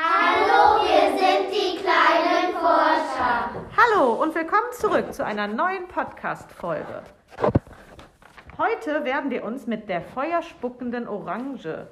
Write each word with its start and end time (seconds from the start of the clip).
Hallo, 0.00 0.80
wir 0.84 1.18
sind 1.18 1.50
die 1.50 1.76
kleinen 1.76 2.52
Forscher. 2.52 3.50
Hallo 3.76 4.22
und 4.22 4.32
willkommen 4.32 4.70
zurück 4.70 5.12
zu 5.12 5.24
einer 5.24 5.48
neuen 5.48 5.88
Podcast-Folge. 5.88 7.02
Heute 8.56 9.04
werden 9.04 9.28
wir 9.32 9.42
uns 9.42 9.66
mit 9.66 9.88
der 9.88 10.02
feuerspuckenden 10.02 11.08
Orange 11.08 11.88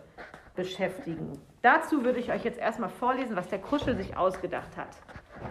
beschäftigen. 0.55 1.33
Dazu 1.63 2.05
würde 2.05 2.21
ich 2.21 2.31
euch 2.31 2.45
jetzt 2.45 2.61
erstmal 2.61 2.91
vorlesen, 2.91 3.35
was 3.35 3.49
der 3.49 3.61
Kruschel 3.61 3.97
sich 3.97 4.17
ausgedacht 4.17 4.77
hat. 4.77 4.91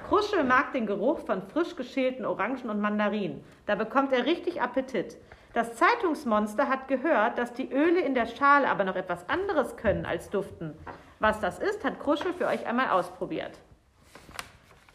Kruschel 0.07 0.45
mag 0.45 0.71
den 0.71 0.85
Geruch 0.85 1.25
von 1.25 1.41
frisch 1.41 1.75
geschälten 1.75 2.25
Orangen 2.25 2.69
und 2.69 2.79
Mandarinen. 2.79 3.43
Da 3.65 3.75
bekommt 3.75 4.13
er 4.13 4.25
richtig 4.25 4.61
Appetit. 4.61 5.17
Das 5.51 5.75
Zeitungsmonster 5.75 6.69
hat 6.69 6.87
gehört, 6.87 7.37
dass 7.37 7.51
die 7.51 7.69
Öle 7.69 7.99
in 7.99 8.13
der 8.13 8.27
Schale 8.27 8.69
aber 8.69 8.85
noch 8.85 8.95
etwas 8.95 9.27
anderes 9.27 9.75
können 9.75 10.05
als 10.05 10.29
duften. 10.29 10.73
Was 11.25 11.39
das 11.39 11.57
ist, 11.57 11.83
hat 11.83 11.99
Kruschel 11.99 12.35
für 12.35 12.45
euch 12.45 12.67
einmal 12.67 12.91
ausprobiert. 12.91 13.57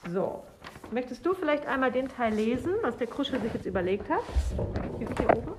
So, 0.07 0.45
möchtest 0.93 1.27
du 1.27 1.35
vielleicht 1.35 1.67
einmal 1.67 1.91
den 1.91 2.07
Teil 2.07 2.33
lesen, 2.33 2.73
was 2.83 2.97
der 2.99 3.09
Kruschel 3.09 3.41
sich 3.41 3.53
jetzt 3.53 3.67
überlegt 3.67 4.09
hat? 4.09 4.23
Hier, 4.97 5.09
hier 5.09 5.37
oben. 5.37 5.55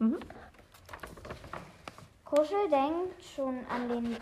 Mhm. 0.00 0.18
Kuschel 2.24 2.68
denkt 2.68 3.24
schon 3.32 3.64
an 3.68 3.88
den 3.88 4.16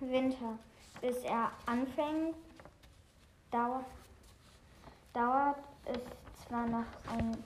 Winter. 0.00 0.58
Bis 1.00 1.18
er 1.18 1.52
anfängt, 1.66 2.34
dauert, 3.52 3.84
dauert 5.14 5.58
es 5.84 6.00
zwar 6.48 6.66
noch, 6.66 6.86
ein, 7.16 7.36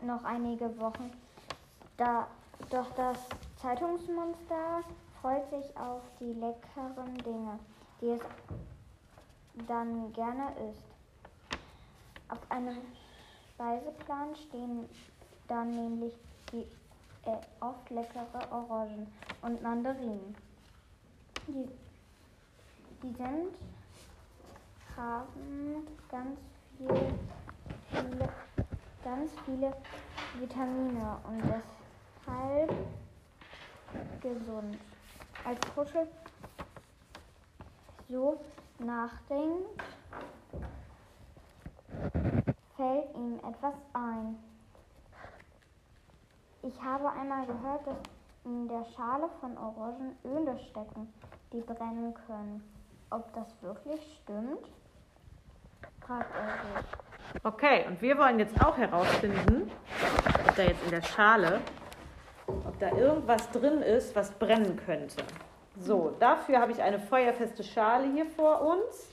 noch 0.00 0.24
einige 0.24 0.80
Wochen, 0.80 1.12
da, 1.98 2.28
doch 2.70 2.90
das 2.96 3.18
Zeitungsmonster 3.60 4.82
freut 5.20 5.48
sich 5.50 5.76
auf 5.76 6.02
die 6.20 6.32
leckeren 6.32 7.16
Dinge, 7.24 7.58
die 8.00 8.10
es 8.10 8.20
dann 9.66 10.12
gerne 10.12 10.52
isst. 10.70 11.58
Auf 12.28 12.38
einem 12.50 12.76
Speiseplan 13.54 14.34
stehen 14.36 14.88
dann 15.48 15.70
nämlich 15.70 16.14
die 16.52 16.66
äh, 17.26 17.38
oft 17.60 17.88
leckere 17.90 18.50
Orangen 18.50 19.06
und 19.42 19.62
Mandarinen. 19.62 20.34
Die, 21.46 21.68
die 23.02 23.14
sind, 23.14 23.54
haben 24.96 25.86
ganz 26.10 26.38
viel, 26.76 27.14
viele, 27.90 28.28
ganz 29.04 29.30
viele 29.44 29.72
Vitamine 30.38 31.18
und 31.28 31.42
deshalb 32.26 32.72
gesund. 34.20 34.78
Als 35.44 35.60
Kuschel 35.74 36.08
so 38.08 38.40
nachdenkt, 38.78 39.82
fällt 42.76 43.14
ihm 43.14 43.38
etwas 43.38 43.74
ein. 43.92 44.38
Ich 46.62 46.82
habe 46.82 47.10
einmal 47.12 47.46
gehört, 47.46 47.86
dass 47.86 47.96
in 48.44 48.68
der 48.68 48.84
Schale 48.96 49.28
von 49.40 49.56
Orangen 49.56 50.16
Öle 50.24 50.58
stecken, 50.58 51.12
die 51.52 51.60
brennen 51.60 52.14
können. 52.26 52.62
Ob 53.10 53.32
das 53.34 53.46
wirklich 53.62 54.20
stimmt? 54.22 54.66
fragt 56.00 56.30
er 56.34 56.80
sich. 56.80 57.44
Okay, 57.44 57.84
und 57.88 58.00
wir 58.00 58.16
wollen 58.18 58.38
jetzt 58.38 58.60
auch 58.64 58.76
herausfinden, 58.76 59.70
ob 60.46 60.56
da 60.56 60.62
jetzt 60.62 60.82
in 60.84 60.90
der 60.90 61.02
Schale, 61.02 61.60
ob 62.46 62.78
da 62.78 62.96
irgendwas 62.96 63.50
drin 63.50 63.82
ist, 63.82 64.14
was 64.14 64.30
brennen 64.32 64.78
könnte. 64.84 65.16
So, 65.78 66.14
dafür 66.18 66.60
habe 66.60 66.72
ich 66.72 66.82
eine 66.82 66.98
feuerfeste 66.98 67.62
Schale 67.62 68.10
hier 68.12 68.26
vor 68.26 68.62
uns, 68.62 69.08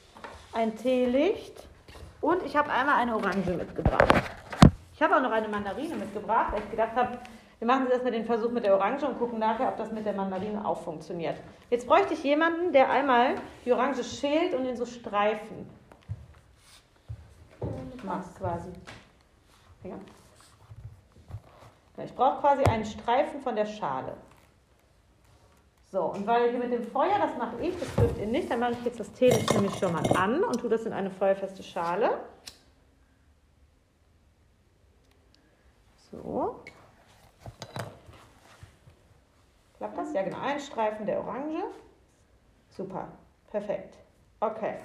ein 0.53 0.75
Teelicht 0.77 1.67
und 2.21 2.43
ich 2.43 2.55
habe 2.55 2.71
einmal 2.71 2.95
eine 2.95 3.15
Orange 3.15 3.51
mitgebracht. 3.51 4.13
Ich 4.93 5.01
habe 5.01 5.17
auch 5.17 5.21
noch 5.21 5.31
eine 5.31 5.47
Mandarine 5.47 5.95
mitgebracht, 5.95 6.53
weil 6.53 6.61
ich 6.61 6.71
gedacht 6.71 6.95
habe, 6.95 7.19
wir 7.59 7.67
machen 7.67 7.83
jetzt 7.83 7.93
erstmal 7.93 8.11
den 8.11 8.25
Versuch 8.25 8.51
mit 8.51 8.63
der 8.63 8.75
Orange 8.75 9.05
und 9.05 9.17
gucken 9.17 9.39
nachher, 9.39 9.69
ob 9.69 9.77
das 9.77 9.91
mit 9.91 10.05
der 10.05 10.13
Mandarine 10.13 10.65
auch 10.65 10.81
funktioniert. 10.81 11.37
Jetzt 11.69 11.87
bräuchte 11.87 12.13
ich 12.13 12.23
jemanden, 12.23 12.71
der 12.71 12.89
einmal 12.89 13.35
die 13.65 13.71
Orange 13.71 14.03
schält 14.03 14.53
und 14.53 14.65
in 14.65 14.77
so 14.77 14.85
Streifen 14.85 15.69
macht 18.03 18.35
quasi. 18.37 18.69
Ja. 19.83 19.95
Ich 21.97 22.15
brauche 22.15 22.41
quasi 22.41 22.63
einen 22.63 22.85
Streifen 22.85 23.41
von 23.41 23.55
der 23.55 23.65
Schale. 23.65 24.15
So, 25.91 26.05
und 26.05 26.25
weil 26.25 26.49
hier 26.49 26.59
mit 26.59 26.73
dem 26.73 26.83
Feuer, 26.83 27.19
das 27.19 27.37
mache 27.37 27.61
ich, 27.61 27.77
das 27.79 27.93
dürft 27.95 28.17
ihr 28.17 28.25
nicht, 28.25 28.49
dann 28.49 28.59
mache 28.59 28.71
ich 28.71 28.83
jetzt 28.83 28.99
das 28.99 29.11
Teelicht 29.11 29.53
nämlich 29.53 29.75
schon 29.77 29.93
mal 29.93 30.03
an 30.17 30.43
und 30.43 30.59
tue 30.59 30.69
das 30.69 30.85
in 30.87 30.93
eine 30.93 31.11
feuerfeste 31.11 31.61
Schale. 31.61 32.19
So. 36.09 36.63
Klappt 39.77 39.97
das? 39.97 40.13
Ja, 40.13 40.23
genau. 40.23 40.39
Ein 40.39 40.59
Streifen 40.59 41.05
der 41.05 41.19
Orange. 41.19 41.63
Super. 42.69 43.07
Perfekt. 43.51 43.97
Okay. 44.39 44.77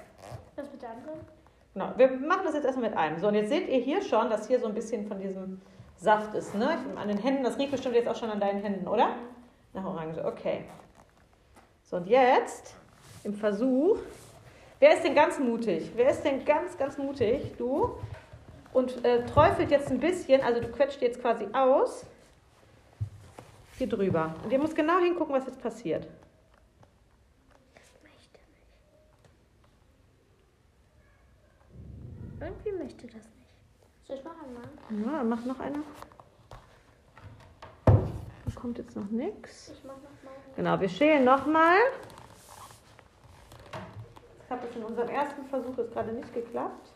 Was 0.55 0.71
mit 0.71 0.81
der 0.81 0.91
anderen? 0.91 1.19
Genau. 1.73 1.91
Wir 1.97 2.11
machen 2.11 2.41
das 2.45 2.53
jetzt 2.53 2.65
erstmal 2.65 2.89
mit 2.89 2.97
einem. 2.97 3.19
So, 3.19 3.29
und 3.29 3.33
jetzt 3.33 3.49
seht 3.49 3.67
ihr 3.67 3.79
hier 3.79 4.03
schon, 4.03 4.29
dass 4.29 4.47
hier 4.47 4.59
so 4.59 4.67
ein 4.67 4.75
bisschen 4.75 5.07
von 5.07 5.19
diesem 5.19 5.59
Saft 5.99 6.33
ist, 6.33 6.55
ne? 6.55 6.77
An 6.95 7.09
den 7.09 7.17
Händen, 7.17 7.43
das 7.43 7.57
riecht 7.57 7.71
bestimmt 7.71 7.95
jetzt 7.95 8.07
auch 8.07 8.15
schon 8.15 8.29
an 8.29 8.39
deinen 8.39 8.61
Händen, 8.61 8.87
oder? 8.87 9.15
Nach 9.73 9.83
Orange. 9.83 10.23
Okay. 10.23 10.63
So, 11.83 11.97
und 11.97 12.07
jetzt 12.07 12.73
im 13.25 13.33
Versuch. 13.33 13.97
Wer 14.79 14.93
ist 14.93 15.03
denn 15.03 15.13
ganz 15.13 15.37
mutig? 15.39 15.91
Wer 15.95 16.09
ist 16.09 16.23
denn 16.23 16.45
ganz, 16.45 16.77
ganz 16.77 16.97
mutig? 16.97 17.57
Du. 17.57 17.97
Und 18.71 19.03
äh, 19.03 19.25
träufelt 19.25 19.71
jetzt 19.71 19.91
ein 19.91 19.99
bisschen, 19.99 20.41
also 20.41 20.61
du 20.61 20.71
quetscht 20.71 21.01
jetzt 21.01 21.19
quasi 21.21 21.47
aus, 21.51 22.05
hier 23.77 23.89
drüber. 23.89 24.35
Und 24.43 24.53
ihr 24.53 24.59
müsst 24.59 24.75
genau 24.75 24.99
hingucken, 24.99 25.35
was 25.35 25.45
jetzt 25.47 25.61
passiert. 25.61 26.07
Irgendwie 32.39 32.71
möchte 32.71 33.07
das 33.07 33.15
nicht. 33.15 33.38
Soll 34.09 34.17
ich 34.17 34.23
noch 34.23 34.41
einmal? 34.41 34.63
Ja, 35.05 35.19
dann 35.19 35.29
mach 35.29 35.45
noch 35.45 35.59
eine. 35.59 35.83
Da 37.85 38.51
kommt 38.55 38.79
jetzt 38.79 38.95
noch 38.95 39.07
nichts. 39.11 39.69
Ich 39.69 39.83
mach 39.83 39.93
noch 39.97 40.23
mal. 40.23 40.33
Genau, 40.55 40.79
wir 40.79 40.89
schälen 40.89 41.23
nochmal. 41.23 41.77
Das 44.39 44.49
hat 44.49 44.67
es 44.67 44.75
in 44.75 44.83
unserem 44.83 45.09
ersten 45.09 45.45
Versuch 45.45 45.77
jetzt 45.77 45.93
gerade 45.93 46.11
nicht 46.11 46.33
geklappt. 46.33 46.91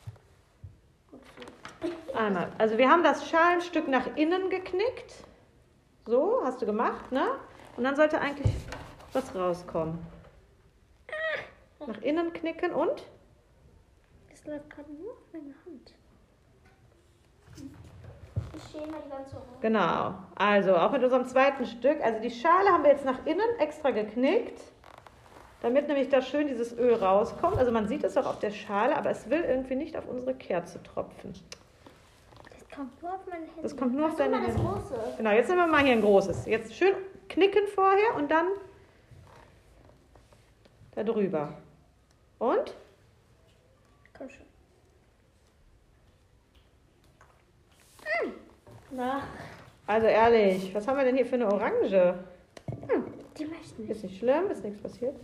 Einmal. 2.15 2.51
Also 2.57 2.79
wir 2.79 2.89
haben 2.89 3.03
das 3.03 3.29
Schalenstück 3.29 3.87
nach 3.87 4.17
innen 4.17 4.49
geknickt. 4.49 5.23
So, 6.07 6.41
hast 6.43 6.63
du 6.63 6.65
gemacht, 6.65 7.11
ne? 7.11 7.27
Und 7.77 7.83
dann 7.83 7.95
sollte 7.95 8.19
eigentlich 8.21 8.51
was 9.11 9.35
rauskommen. 9.35 9.99
Nach 11.85 12.01
innen 12.01 12.33
knicken 12.33 12.73
und? 12.73 13.07
Das 14.31 14.45
läuft 14.45 14.67
gerade 14.71 14.91
nur 14.93 15.11
auf 15.11 15.31
meine 15.31 15.53
Hand. 15.63 15.93
Mal 18.53 19.01
die 19.05 19.09
ganze 19.09 19.35
Orange. 19.35 19.61
Genau. 19.61 20.13
Also 20.35 20.75
auch 20.75 20.91
mit 20.91 21.03
unserem 21.03 21.25
zweiten 21.25 21.65
Stück. 21.65 22.01
Also 22.03 22.21
die 22.21 22.29
Schale 22.29 22.69
haben 22.69 22.83
wir 22.83 22.91
jetzt 22.91 23.05
nach 23.05 23.25
innen 23.25 23.59
extra 23.59 23.91
geknickt, 23.91 24.61
damit 25.61 25.87
nämlich 25.87 26.09
da 26.09 26.21
schön 26.21 26.47
dieses 26.47 26.77
Öl 26.77 26.93
rauskommt. 26.93 27.57
Also 27.57 27.71
man 27.71 27.87
sieht 27.87 28.03
es 28.03 28.15
auch 28.15 28.27
auf 28.27 28.39
der 28.39 28.51
Schale, 28.51 28.95
aber 28.95 29.09
es 29.09 29.29
will 29.29 29.41
irgendwie 29.41 29.75
nicht 29.75 29.97
auf 29.97 30.07
unsere 30.07 30.35
Kerze 30.35 30.81
tropfen. 30.83 31.33
Das 32.49 32.69
kommt 32.77 33.01
nur 33.01 33.13
auf 33.13 33.25
meine 33.27 33.45
Hände. 33.45 33.61
Das 33.61 33.77
kommt 33.77 33.95
nur 33.95 34.07
auf 34.07 34.15
deine 34.15 34.41
Hände. 34.41 34.83
Genau, 35.17 35.31
jetzt 35.31 35.49
nehmen 35.49 35.61
wir 35.61 35.67
mal 35.67 35.83
hier 35.83 35.93
ein 35.93 36.01
großes. 36.01 36.45
Jetzt 36.45 36.75
schön 36.75 36.93
knicken 37.29 37.67
vorher 37.73 38.15
und 38.17 38.29
dann 38.29 38.47
da 40.95 41.03
drüber. 41.03 41.57
Und? 42.37 42.75
Komm 44.15 44.29
schon. 44.29 44.45
Na, 48.95 49.23
Also 49.87 50.07
ehrlich, 50.07 50.73
was 50.73 50.87
haben 50.87 50.97
wir 50.97 51.03
denn 51.03 51.15
hier 51.15 51.25
für 51.25 51.35
eine 51.35 51.47
Orange? 51.51 52.15
hm, 52.87 53.05
die 53.37 53.45
möchten 53.45 53.81
nicht. 53.81 53.91
Ist 53.91 54.03
nicht 54.03 54.19
schlimm, 54.19 54.51
ist 54.51 54.63
nichts 54.63 54.81
passiert. 54.81 55.15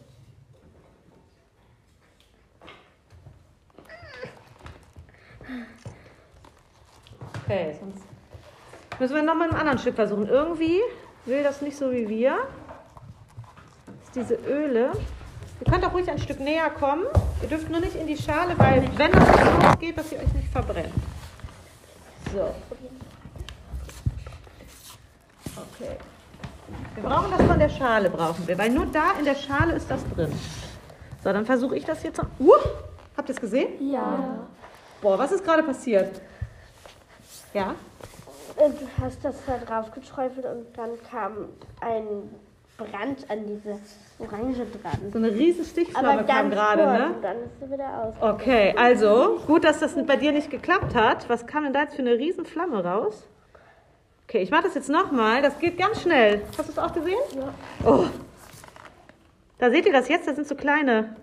Okay, 7.43 7.75
sonst 7.79 8.03
müssen 8.99 9.15
wir 9.15 9.23
nochmal 9.23 9.49
ein 9.49 9.55
anderes 9.55 9.81
Stück 9.81 9.95
versuchen. 9.95 10.27
Irgendwie 10.27 10.79
will 11.25 11.43
das 11.43 11.61
nicht 11.61 11.77
so 11.77 11.91
wie 11.91 12.07
wir. 12.09 12.37
Das 13.85 13.95
ist 14.05 14.15
diese 14.15 14.35
Öle. 14.47 14.91
Ihr 15.59 15.71
könnt 15.71 15.85
auch 15.85 15.93
ruhig 15.93 16.09
ein 16.09 16.19
Stück 16.19 16.39
näher 16.39 16.69
kommen. 16.69 17.05
Ihr 17.41 17.49
dürft 17.49 17.69
nur 17.69 17.81
nicht 17.81 17.95
in 17.95 18.07
die 18.07 18.17
Schale, 18.17 18.57
weil 18.57 18.87
wenn 18.97 19.11
das 19.11 19.63
losgeht, 19.63 19.97
dass 19.97 20.11
ihr 20.11 20.19
euch 20.19 20.33
nicht 20.33 20.47
verbrennt. 20.49 20.93
So. 22.33 22.53
Okay. 25.79 25.95
Wir 26.95 27.03
brauchen 27.03 27.31
das 27.35 27.47
von 27.47 27.57
der 27.59 27.69
Schale, 27.69 28.09
brauchen 28.09 28.47
wir, 28.47 28.57
weil 28.57 28.69
nur 28.69 28.85
da 28.87 29.13
in 29.17 29.25
der 29.25 29.35
Schale 29.35 29.73
ist 29.73 29.89
das 29.89 30.01
drin. 30.15 30.31
So, 31.23 31.31
dann 31.33 31.45
versuche 31.45 31.75
ich 31.77 31.85
das 31.85 32.03
jetzt. 32.03 32.17
noch- 32.17 32.27
Uh, 32.39 32.53
habt 33.17 33.29
ihr 33.29 33.35
es 33.35 33.41
gesehen? 33.41 33.91
Ja. 33.91 34.39
Boah, 35.01 35.17
was 35.17 35.31
ist 35.31 35.43
gerade 35.43 35.63
passiert? 35.63 36.21
Ja? 37.53 37.73
Äh, 38.57 38.69
Du 38.69 38.87
hast 39.03 39.23
das 39.23 39.35
da 39.47 39.57
drauf 39.57 39.91
geträufelt 39.91 40.45
und 40.45 40.65
dann 40.77 40.89
kam 41.09 41.45
ein 41.81 42.29
Brand 42.77 43.29
an 43.29 43.45
diese 43.47 43.77
Orange 44.19 44.65
dran. 44.81 45.11
So 45.11 45.17
eine 45.17 45.31
riesen 45.31 45.65
Stichflamme 45.65 46.23
kam 46.25 46.49
gerade, 46.49 46.85
ne? 46.85 47.05
und 47.15 47.21
dann 47.21 47.37
ist 47.37 47.59
sie 47.59 47.71
wieder 47.71 48.13
aus. 48.21 48.35
Okay, 48.35 48.73
also 48.77 49.39
gut, 49.47 49.63
dass 49.63 49.79
das 49.79 49.95
bei 50.05 50.15
dir 50.15 50.31
nicht 50.31 50.49
geklappt 50.49 50.95
hat. 50.95 51.27
Was 51.29 51.45
kam 51.47 51.63
denn 51.63 51.73
da 51.73 51.81
jetzt 51.81 51.95
für 51.95 52.01
eine 52.01 52.13
riesen 52.17 52.45
Flamme 52.45 52.83
raus? 52.83 53.23
Okay, 54.29 54.43
ich 54.43 54.51
mache 54.51 54.65
das 54.65 54.75
jetzt 54.75 54.89
nochmal. 54.89 55.41
Das 55.41 55.57
geht 55.57 55.75
ganz 55.75 56.03
schnell. 56.03 56.43
Hast 56.55 56.69
du 56.69 56.71
es 56.71 56.77
auch 56.77 56.93
gesehen? 56.93 57.17
Ja. 57.35 57.51
Oh. 57.83 58.05
Da 59.57 59.71
seht 59.71 59.87
ihr 59.87 59.91
das 59.91 60.07
jetzt? 60.07 60.27
Das 60.27 60.35
sind 60.35 60.47
so 60.47 60.53
kleine, 60.53 61.15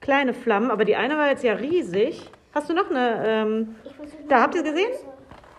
kleine 0.00 0.32
Flammen. 0.32 0.70
Aber 0.70 0.86
die 0.86 0.96
eine 0.96 1.18
war 1.18 1.28
jetzt 1.28 1.44
ja 1.44 1.52
riesig. 1.52 2.30
Hast 2.54 2.70
du 2.70 2.72
noch 2.72 2.88
eine? 2.88 3.22
Ähm, 3.26 3.76
da 4.30 4.40
habt 4.40 4.54
ihr 4.54 4.62
es 4.62 4.70
gesehen? 4.70 4.92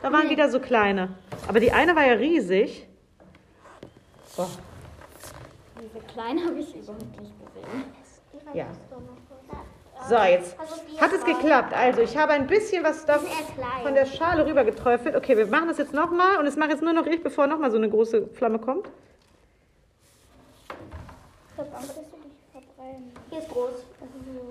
Da 0.02 0.12
waren 0.12 0.28
wieder 0.28 0.50
so 0.50 0.60
kleine. 0.60 1.16
Aber 1.48 1.60
die 1.60 1.72
eine 1.72 1.96
war 1.96 2.08
ja 2.08 2.14
riesig. 2.14 2.88
Boah. 4.36 4.50
Diese 5.80 6.04
kleine 6.08 6.44
habe 6.44 6.58
ich 6.58 6.76
überhaupt 6.76 7.22
nicht 7.22 7.34
gesehen. 7.38 7.84
Ja. 8.56 8.66
So, 10.08 10.18
jetzt 10.18 10.56
hat 11.02 11.14
es 11.14 11.26
geklappt. 11.26 11.74
Also, 11.74 12.02
ich 12.02 12.16
habe 12.16 12.34
ein 12.34 12.46
bisschen 12.46 12.84
was 12.84 13.06
da 13.06 13.20
von 13.82 13.96
der 13.96 14.06
Schale 14.06 14.46
rüber 14.46 14.64
geträufelt. 14.64 15.16
Okay, 15.16 15.36
wir 15.36 15.48
machen 15.48 15.68
das 15.68 15.78
jetzt 15.80 15.94
nochmal 15.94 16.38
und 16.38 16.46
es 16.46 16.56
mache 16.56 16.72
jetzt 16.72 16.84
nur 16.84 16.94
noch 16.94 17.08
ich, 17.08 17.24
bevor 17.24 17.48
nochmal 17.48 17.72
so 17.72 17.78
eine 17.78 17.90
große 17.90 18.28
Flamme 18.28 18.60
kommt. 18.60 18.88
Ich 21.54 21.58
hab 21.58 21.76
Angst, 21.76 21.90
dass 21.90 21.96
du 21.96 22.18
dich 22.18 22.34
verbrennst. 22.52 23.18
Hier 23.30 23.40
ist 23.40 23.50
groß. 23.50 23.86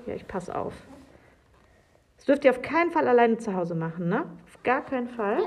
Ja, 0.06 0.14
ich 0.14 0.26
passe 0.26 0.54
auf. 0.54 0.74
Das 2.16 2.26
dürft 2.26 2.44
ihr 2.44 2.50
auf 2.50 2.62
keinen 2.62 2.90
Fall 2.90 3.06
alleine 3.06 3.38
zu 3.38 3.54
Hause 3.54 3.74
machen, 3.74 4.08
ne? 4.08 4.24
Auf 4.46 4.62
gar 4.62 4.80
keinen 4.82 5.08
Fall. 5.08 5.38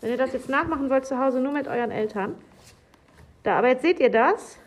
Wenn 0.00 0.10
ihr 0.10 0.16
das 0.16 0.32
jetzt 0.32 0.48
nachmachen 0.48 0.90
wollt 0.90 1.06
zu 1.06 1.18
Hause, 1.18 1.40
nur 1.40 1.52
mit 1.52 1.68
euren 1.68 1.90
Eltern. 1.90 2.34
Da, 3.42 3.58
aber 3.58 3.68
jetzt 3.68 3.82
seht 3.82 4.00
ihr 4.00 4.10
das, 4.10 4.58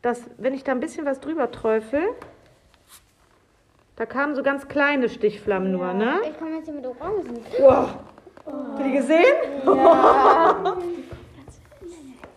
dass 0.00 0.22
wenn 0.38 0.54
ich 0.54 0.64
da 0.64 0.72
ein 0.72 0.80
bisschen 0.80 1.06
was 1.06 1.20
drüber 1.20 1.50
träufel, 1.50 2.02
da 3.96 4.06
kamen 4.06 4.34
so 4.34 4.42
ganz 4.42 4.66
kleine 4.66 5.08
Stichflammen 5.08 5.70
nur, 5.72 5.92
ne? 5.94 6.20
Ich 6.28 6.36
komme 6.38 6.56
jetzt 6.56 6.64
hier 6.64 6.74
mit 6.74 6.86
Orangen. 6.86 7.38
Wow. 7.60 7.94
Habt 8.46 8.78
ihr 8.80 8.84
die 8.86 8.92
gesehen? 8.92 9.34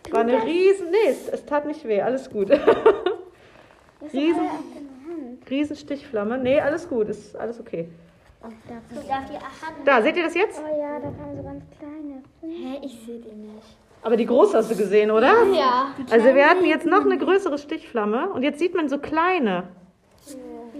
War 0.09 0.21
eine 0.21 0.43
riesen, 0.43 0.91
nee, 0.91 1.09
es, 1.09 1.27
es 1.27 1.45
tat 1.45 1.65
nicht 1.65 1.85
weh, 1.85 2.01
alles 2.01 2.29
gut. 2.29 2.49
riesen, 4.13 4.47
riesen 5.49 5.75
Stichflamme, 5.75 6.37
nee, 6.37 6.61
alles 6.61 6.87
gut, 6.87 7.09
ist 7.09 7.35
alles 7.35 7.59
okay. 7.59 7.89
Da, 9.83 10.01
seht 10.01 10.15
ihr 10.15 10.23
das 10.23 10.35
jetzt? 10.35 10.61
Oh 10.63 10.79
ja, 10.79 10.99
da 10.99 11.09
kamen 11.11 11.35
so 11.35 11.43
ganz 11.43 11.63
kleine. 11.77 12.23
Hä, 12.41 12.79
ich 12.85 12.99
sehe 13.05 13.19
die 13.19 13.35
nicht. 13.35 13.77
Aber 14.03 14.15
die 14.15 14.25
große 14.25 14.55
hast 14.55 14.71
du 14.71 14.75
gesehen, 14.75 15.11
oder? 15.11 15.43
Ja. 15.47 15.93
Also 16.11 16.33
wir 16.33 16.47
hatten 16.47 16.63
jetzt 16.63 16.85
noch 16.85 17.03
eine 17.03 17.17
größere 17.17 17.57
Stichflamme 17.57 18.29
und 18.29 18.43
jetzt 18.43 18.59
sieht 18.59 18.75
man 18.75 18.87
so 18.87 18.99
kleine. 18.99 19.63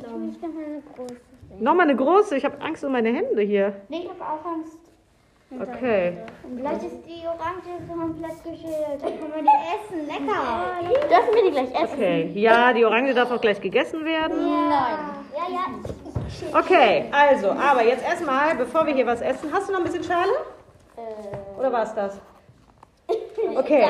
Ich 0.08 0.42
möchte 0.42 0.48
mal 0.48 0.64
eine 0.64 0.82
große 0.96 1.16
sehen. 1.50 1.64
Nochmal 1.64 1.90
eine 1.90 1.96
große, 1.96 2.38
ich 2.38 2.46
habe 2.46 2.62
Angst 2.62 2.84
um 2.84 2.92
meine 2.92 3.10
Hände 3.14 3.42
hier. 3.42 3.74
Nee, 3.90 4.04
ich 4.04 4.10
habe 4.10 4.22
auch 4.22 4.46
Angst. 4.46 4.78
Okay. 5.50 6.18
Vielleicht 6.58 6.84
ist 6.84 6.96
die 7.08 7.26
Orange 7.26 7.88
komplett 7.88 8.44
geschält. 8.44 9.02
Dann 9.02 9.20
können 9.20 9.34
wir 9.34 9.44
die 9.44 9.68
essen. 9.76 10.06
Lecker. 10.06 11.08
Dürfen 11.10 11.36
wir 11.36 11.44
die 11.46 11.52
gleich 11.52 11.84
essen? 11.84 11.94
Okay, 11.94 12.32
ja, 12.36 12.74
die 12.74 12.84
Orange 12.84 13.14
darf 13.14 13.32
auch 13.32 13.40
gleich 13.40 13.62
gegessen 13.62 14.04
werden. 14.04 14.38
Nein. 14.38 14.98
Ja, 15.34 15.54
ja. 15.54 16.60
Okay, 16.60 17.06
also, 17.12 17.52
aber 17.52 17.86
jetzt 17.86 18.04
erstmal, 18.04 18.56
bevor 18.56 18.86
wir 18.86 18.94
hier 18.94 19.06
was 19.06 19.22
essen, 19.22 19.50
hast 19.54 19.70
du 19.70 19.72
noch 19.72 19.80
ein 19.80 19.86
bisschen 19.86 20.04
Schale? 20.04 20.32
Oder 21.58 21.72
war 21.72 21.84
es 21.84 21.94
das? 21.94 22.20
Okay, 23.56 23.88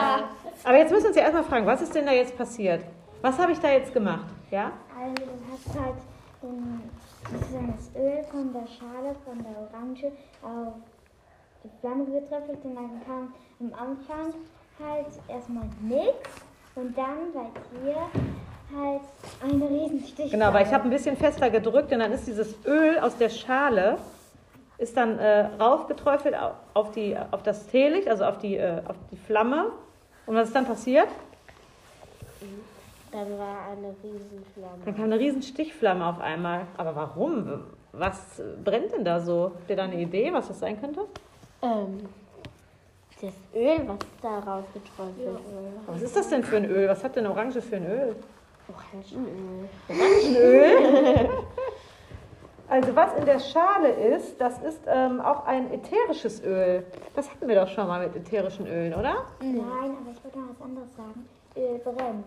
aber 0.64 0.78
jetzt 0.78 0.92
müssen 0.92 1.06
wir 1.06 1.08
uns 1.10 1.18
ja 1.18 1.24
erstmal 1.24 1.44
fragen, 1.44 1.66
was 1.66 1.82
ist 1.82 1.96
denn 1.96 2.06
da 2.06 2.12
jetzt 2.12 2.38
passiert? 2.38 2.82
Was 3.22 3.40
habe 3.40 3.52
ich 3.52 3.60
da 3.60 3.72
jetzt 3.72 3.92
gemacht? 3.94 4.28
Ja? 4.52 4.72
Also 5.00 5.16
du 5.26 5.32
hast 5.52 5.80
halt 5.80 5.96
den, 6.42 6.82
sozusagen 7.32 7.74
das 7.78 8.02
Öl 8.02 8.24
von 8.32 8.54
der 8.54 8.68
Schale 8.68 9.16
von 9.26 9.38
der 9.44 9.62
Orange 9.62 10.12
auf 10.42 10.74
die 11.64 11.70
Flamme 11.80 12.06
getröpfelt 12.06 12.60
und 12.64 12.76
dann 12.76 13.02
kam 13.06 13.34
am 13.60 13.74
Anfang 13.74 14.34
halt 14.84 15.08
erstmal 15.28 15.66
nichts 15.82 16.30
und 16.76 16.98
dann 16.98 17.34
bei 17.34 17.46
dir 17.80 17.96
halt 18.76 19.02
eine 19.44 19.70
Riesenstich. 19.70 20.32
Genau, 20.32 20.54
weil 20.54 20.66
ich 20.66 20.74
habe 20.74 20.84
ein 20.86 20.90
bisschen 20.90 21.18
fester 21.18 21.50
gedrückt 21.50 21.92
und 21.92 22.00
dann 22.00 22.12
ist 22.12 22.28
dieses 22.28 22.56
Öl 22.66 23.00
aus 23.00 23.18
der 23.18 23.30
Schale 23.30 23.98
ist 24.80 24.96
dann 24.96 25.18
äh, 25.18 25.46
raufgeträufelt 25.60 26.36
au- 26.36 26.52
auf, 26.76 26.92
die, 26.92 27.18
auf 27.32 27.42
das 27.42 27.66
Teelicht, 27.68 28.08
also 28.08 28.26
auf 28.26 28.38
die, 28.38 28.58
äh, 28.58 28.82
auf 28.88 28.96
die 29.12 29.18
Flamme. 29.18 29.72
Und 30.28 30.36
was 30.36 30.50
ist 30.50 30.56
dann 30.56 30.66
passiert? 30.66 31.08
Dann 33.12 33.40
war 33.40 33.70
eine 33.70 33.96
Riesenflamme. 34.04 34.84
Dann 34.86 34.96
kam 34.96 35.06
eine 35.06 35.20
riesen 35.20 35.42
Stichflamme 35.42 36.06
auf 36.06 36.20
einmal. 36.20 36.68
Aber 36.78 36.96
warum? 36.96 37.64
Was 37.94 38.42
brennt 38.64 38.92
denn 38.92 39.06
da 39.06 39.20
so? 39.20 39.52
Habt 39.56 39.70
ihr 39.70 39.76
da 39.76 39.84
eine 39.84 40.00
Idee, 40.00 40.32
was 40.34 40.50
das 40.50 40.60
sein 40.60 40.80
könnte? 40.80 41.02
Ähm, 41.62 42.02
das 43.22 43.34
Öl, 43.56 43.88
was 43.88 43.98
da 44.22 44.40
rausgeträufelt 44.40 45.18
wurde. 45.18 45.74
Was 45.88 46.02
ist 46.02 46.16
das 46.16 46.30
denn 46.30 46.44
für 46.44 46.58
ein 46.58 46.66
Öl? 46.66 46.88
Was 46.88 47.04
hat 47.04 47.16
denn 47.16 47.26
Orange 47.26 47.62
für 47.62 47.78
ein 47.78 47.86
Öl? 47.86 48.16
Orangenöl. 48.68 49.70
Öl? 50.36 51.30
Also 52.70 52.94
was 52.96 53.14
in 53.14 53.26
der 53.26 53.40
Schale 53.40 53.90
ist, 53.90 54.42
das 54.42 54.62
ist 54.62 54.82
ähm, 54.88 55.22
auch 55.22 55.46
ein 55.46 55.72
ätherisches 55.72 56.44
Öl. 56.44 56.86
Das 57.16 57.30
hatten 57.32 57.48
wir 57.48 57.56
doch 57.56 57.70
schon 57.70 57.88
mal 57.88 58.06
mit 58.06 58.16
ätherischen 58.16 58.68
Ölen, 58.68 58.94
oder? 58.94 59.26
Nein, 59.40 59.62
aber 59.62 60.12
ich 60.12 60.22
wollte 60.24 60.40
noch 60.40 60.50
was 60.50 60.62
anderes 60.62 60.96
sagen. 60.96 61.30
Öl 61.56 61.80
brennt. 61.80 62.26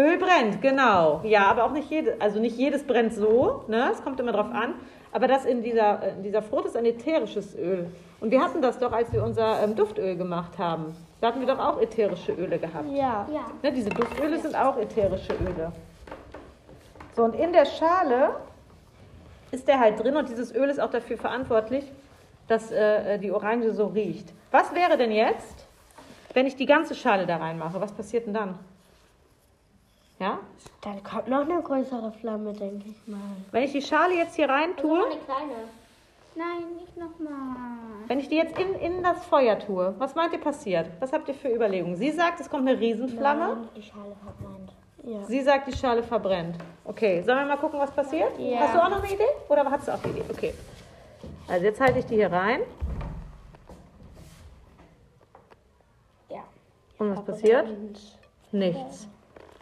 Öl 0.00 0.16
brennt, 0.16 0.62
genau. 0.62 1.20
Ja, 1.24 1.46
aber 1.46 1.64
auch 1.64 1.72
nicht 1.72 1.90
jedes, 1.90 2.18
also 2.20 2.40
nicht 2.40 2.56
jedes 2.56 2.84
brennt 2.84 3.12
so, 3.12 3.64
ne? 3.68 3.90
Es 3.92 4.02
kommt 4.02 4.18
immer 4.18 4.32
drauf 4.32 4.50
an. 4.50 4.74
Aber 5.12 5.28
das 5.28 5.44
in 5.44 5.62
dieser, 5.62 6.14
in 6.14 6.22
dieser 6.22 6.40
Frucht 6.40 6.66
ist 6.66 6.76
ein 6.76 6.86
ätherisches 6.86 7.54
Öl. 7.56 7.86
Und 8.20 8.30
wir 8.30 8.40
hatten 8.40 8.62
das 8.62 8.78
doch, 8.78 8.92
als 8.92 9.12
wir 9.12 9.22
unser 9.22 9.62
ähm, 9.62 9.74
Duftöl 9.74 10.16
gemacht 10.16 10.56
haben. 10.58 10.96
Da 11.20 11.28
hatten 11.28 11.40
wir 11.40 11.46
doch 11.46 11.58
auch 11.58 11.82
ätherische 11.82 12.32
Öle 12.32 12.58
gehabt. 12.58 12.86
Ja. 12.90 13.26
Ja. 13.30 13.50
Ne, 13.62 13.72
diese 13.72 13.90
Duftöle 13.90 14.38
sind 14.38 14.54
auch 14.54 14.78
ätherische 14.78 15.34
Öle. 15.34 15.72
So, 17.14 17.24
und 17.24 17.34
in 17.34 17.52
der 17.52 17.66
Schale 17.66 18.36
ist 19.50 19.68
der 19.68 19.80
halt 19.80 20.02
drin 20.02 20.16
und 20.16 20.28
dieses 20.28 20.54
Öl 20.54 20.70
ist 20.70 20.80
auch 20.80 20.90
dafür 20.90 21.18
verantwortlich, 21.18 21.84
dass 22.48 22.70
äh, 22.70 23.18
die 23.18 23.32
Orange 23.32 23.72
so 23.72 23.86
riecht. 23.86 24.32
Was 24.50 24.74
wäre 24.74 24.96
denn 24.96 25.12
jetzt, 25.12 25.66
wenn 26.32 26.46
ich 26.46 26.56
die 26.56 26.66
ganze 26.66 26.94
Schale 26.94 27.26
da 27.26 27.36
reinmache? 27.36 27.80
Was 27.80 27.92
passiert 27.92 28.26
denn 28.26 28.34
dann? 28.34 28.58
Ja? 30.20 30.38
Dann 30.82 31.02
kommt 31.02 31.28
noch 31.28 31.40
eine 31.40 31.62
größere 31.62 32.12
Flamme, 32.12 32.52
denke 32.52 32.90
ich 32.90 33.08
mal. 33.08 33.18
Wenn 33.50 33.64
ich 33.64 33.72
die 33.72 33.82
Schale 33.82 34.14
jetzt 34.14 34.36
hier 34.36 34.48
rein 34.48 34.76
tue, 34.76 35.00
kleine. 35.24 35.54
Nein, 36.36 36.76
nicht 36.78 36.96
nochmal. 36.96 37.78
wenn 38.06 38.20
ich 38.20 38.28
die 38.28 38.36
jetzt 38.36 38.56
in, 38.58 38.74
in 38.74 39.02
das 39.02 39.24
Feuer 39.24 39.58
tue, 39.58 39.94
was 39.98 40.14
meint 40.14 40.32
ihr 40.32 40.40
passiert? 40.40 40.88
Was 41.00 41.12
habt 41.12 41.26
ihr 41.28 41.34
für 41.34 41.48
Überlegungen? 41.48 41.96
Sie 41.96 42.10
sagt, 42.10 42.38
es 42.38 42.48
kommt 42.48 42.68
eine 42.68 42.78
Riesenflamme. 42.78 43.68
Die 43.74 43.82
Schale 43.82 44.14
verbrennt. 44.22 44.72
Ja. 45.02 45.24
Sie 45.24 45.40
sagt, 45.40 45.66
die 45.66 45.76
Schale 45.76 46.02
verbrennt. 46.02 46.56
Okay, 46.84 47.22
sollen 47.22 47.38
wir 47.38 47.46
mal 47.46 47.56
gucken, 47.56 47.80
was 47.80 47.90
passiert? 47.90 48.38
Ja. 48.38 48.60
Hast 48.60 48.74
du 48.74 48.82
auch 48.84 48.90
noch 48.90 49.02
eine 49.02 49.12
Idee? 49.12 49.24
Oder 49.48 49.68
hast 49.70 49.88
du 49.88 49.94
auch 49.94 50.04
eine 50.04 50.12
Idee? 50.12 50.24
Okay. 50.30 50.54
Also 51.48 51.64
jetzt 51.64 51.80
halte 51.80 51.98
ich 51.98 52.06
die 52.06 52.16
hier 52.16 52.30
rein. 52.30 52.60
Ja. 56.28 56.44
Und 56.98 57.16
was 57.16 57.24
passiert? 57.24 57.66
Nichts. 58.52 59.08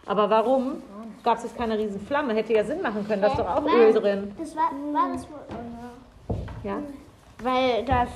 Aber 0.09 0.31
warum 0.31 0.83
gab 1.23 1.37
es 1.37 1.45
jetzt 1.45 1.57
keine 1.57 1.79
Riesenflamme? 1.79 2.35
Hätte 2.35 2.55
ja 2.55 2.65
Sinn 2.65 2.81
machen 2.81 3.07
können, 3.07 3.21
da 3.21 3.29
ist 3.29 3.39
doch 3.39 3.47
auch 3.47 3.63
Öl 3.63 3.93
drin. 3.93 4.35
Das 4.39 4.57
war, 4.57 4.71
war 4.93 5.13
das 5.13 5.29
wohl. 5.31 5.39
Ja. 6.65 6.79
Weil 7.43 7.85
das, 7.85 8.09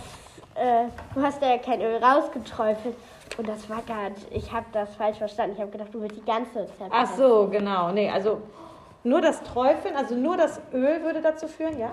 äh, 0.54 0.86
du 1.14 1.22
hast 1.22 1.40
ja 1.42 1.58
kein 1.58 1.82
Öl 1.82 2.02
rausgeträufelt. 2.02 2.96
Und 3.38 3.48
das 3.48 3.68
war 3.68 3.82
gar 3.82 4.10
nicht, 4.10 4.26
ich 4.30 4.52
habe 4.52 4.66
das 4.72 4.94
falsch 4.96 5.18
verstanden. 5.18 5.54
Ich 5.54 5.60
habe 5.60 5.70
gedacht, 5.70 5.88
du 5.92 6.00
willst 6.00 6.16
die 6.16 6.24
ganze 6.24 6.66
Zeit. 6.78 6.90
Ach 6.90 7.14
so, 7.14 7.48
genau. 7.50 7.92
Nee, 7.92 8.10
also 8.10 8.40
nur 9.04 9.20
das 9.20 9.42
Träufeln, 9.42 9.94
also 9.96 10.14
nur 10.14 10.36
das 10.36 10.60
Öl 10.72 11.02
würde 11.02 11.20
dazu 11.20 11.46
führen, 11.46 11.78
ja? 11.78 11.90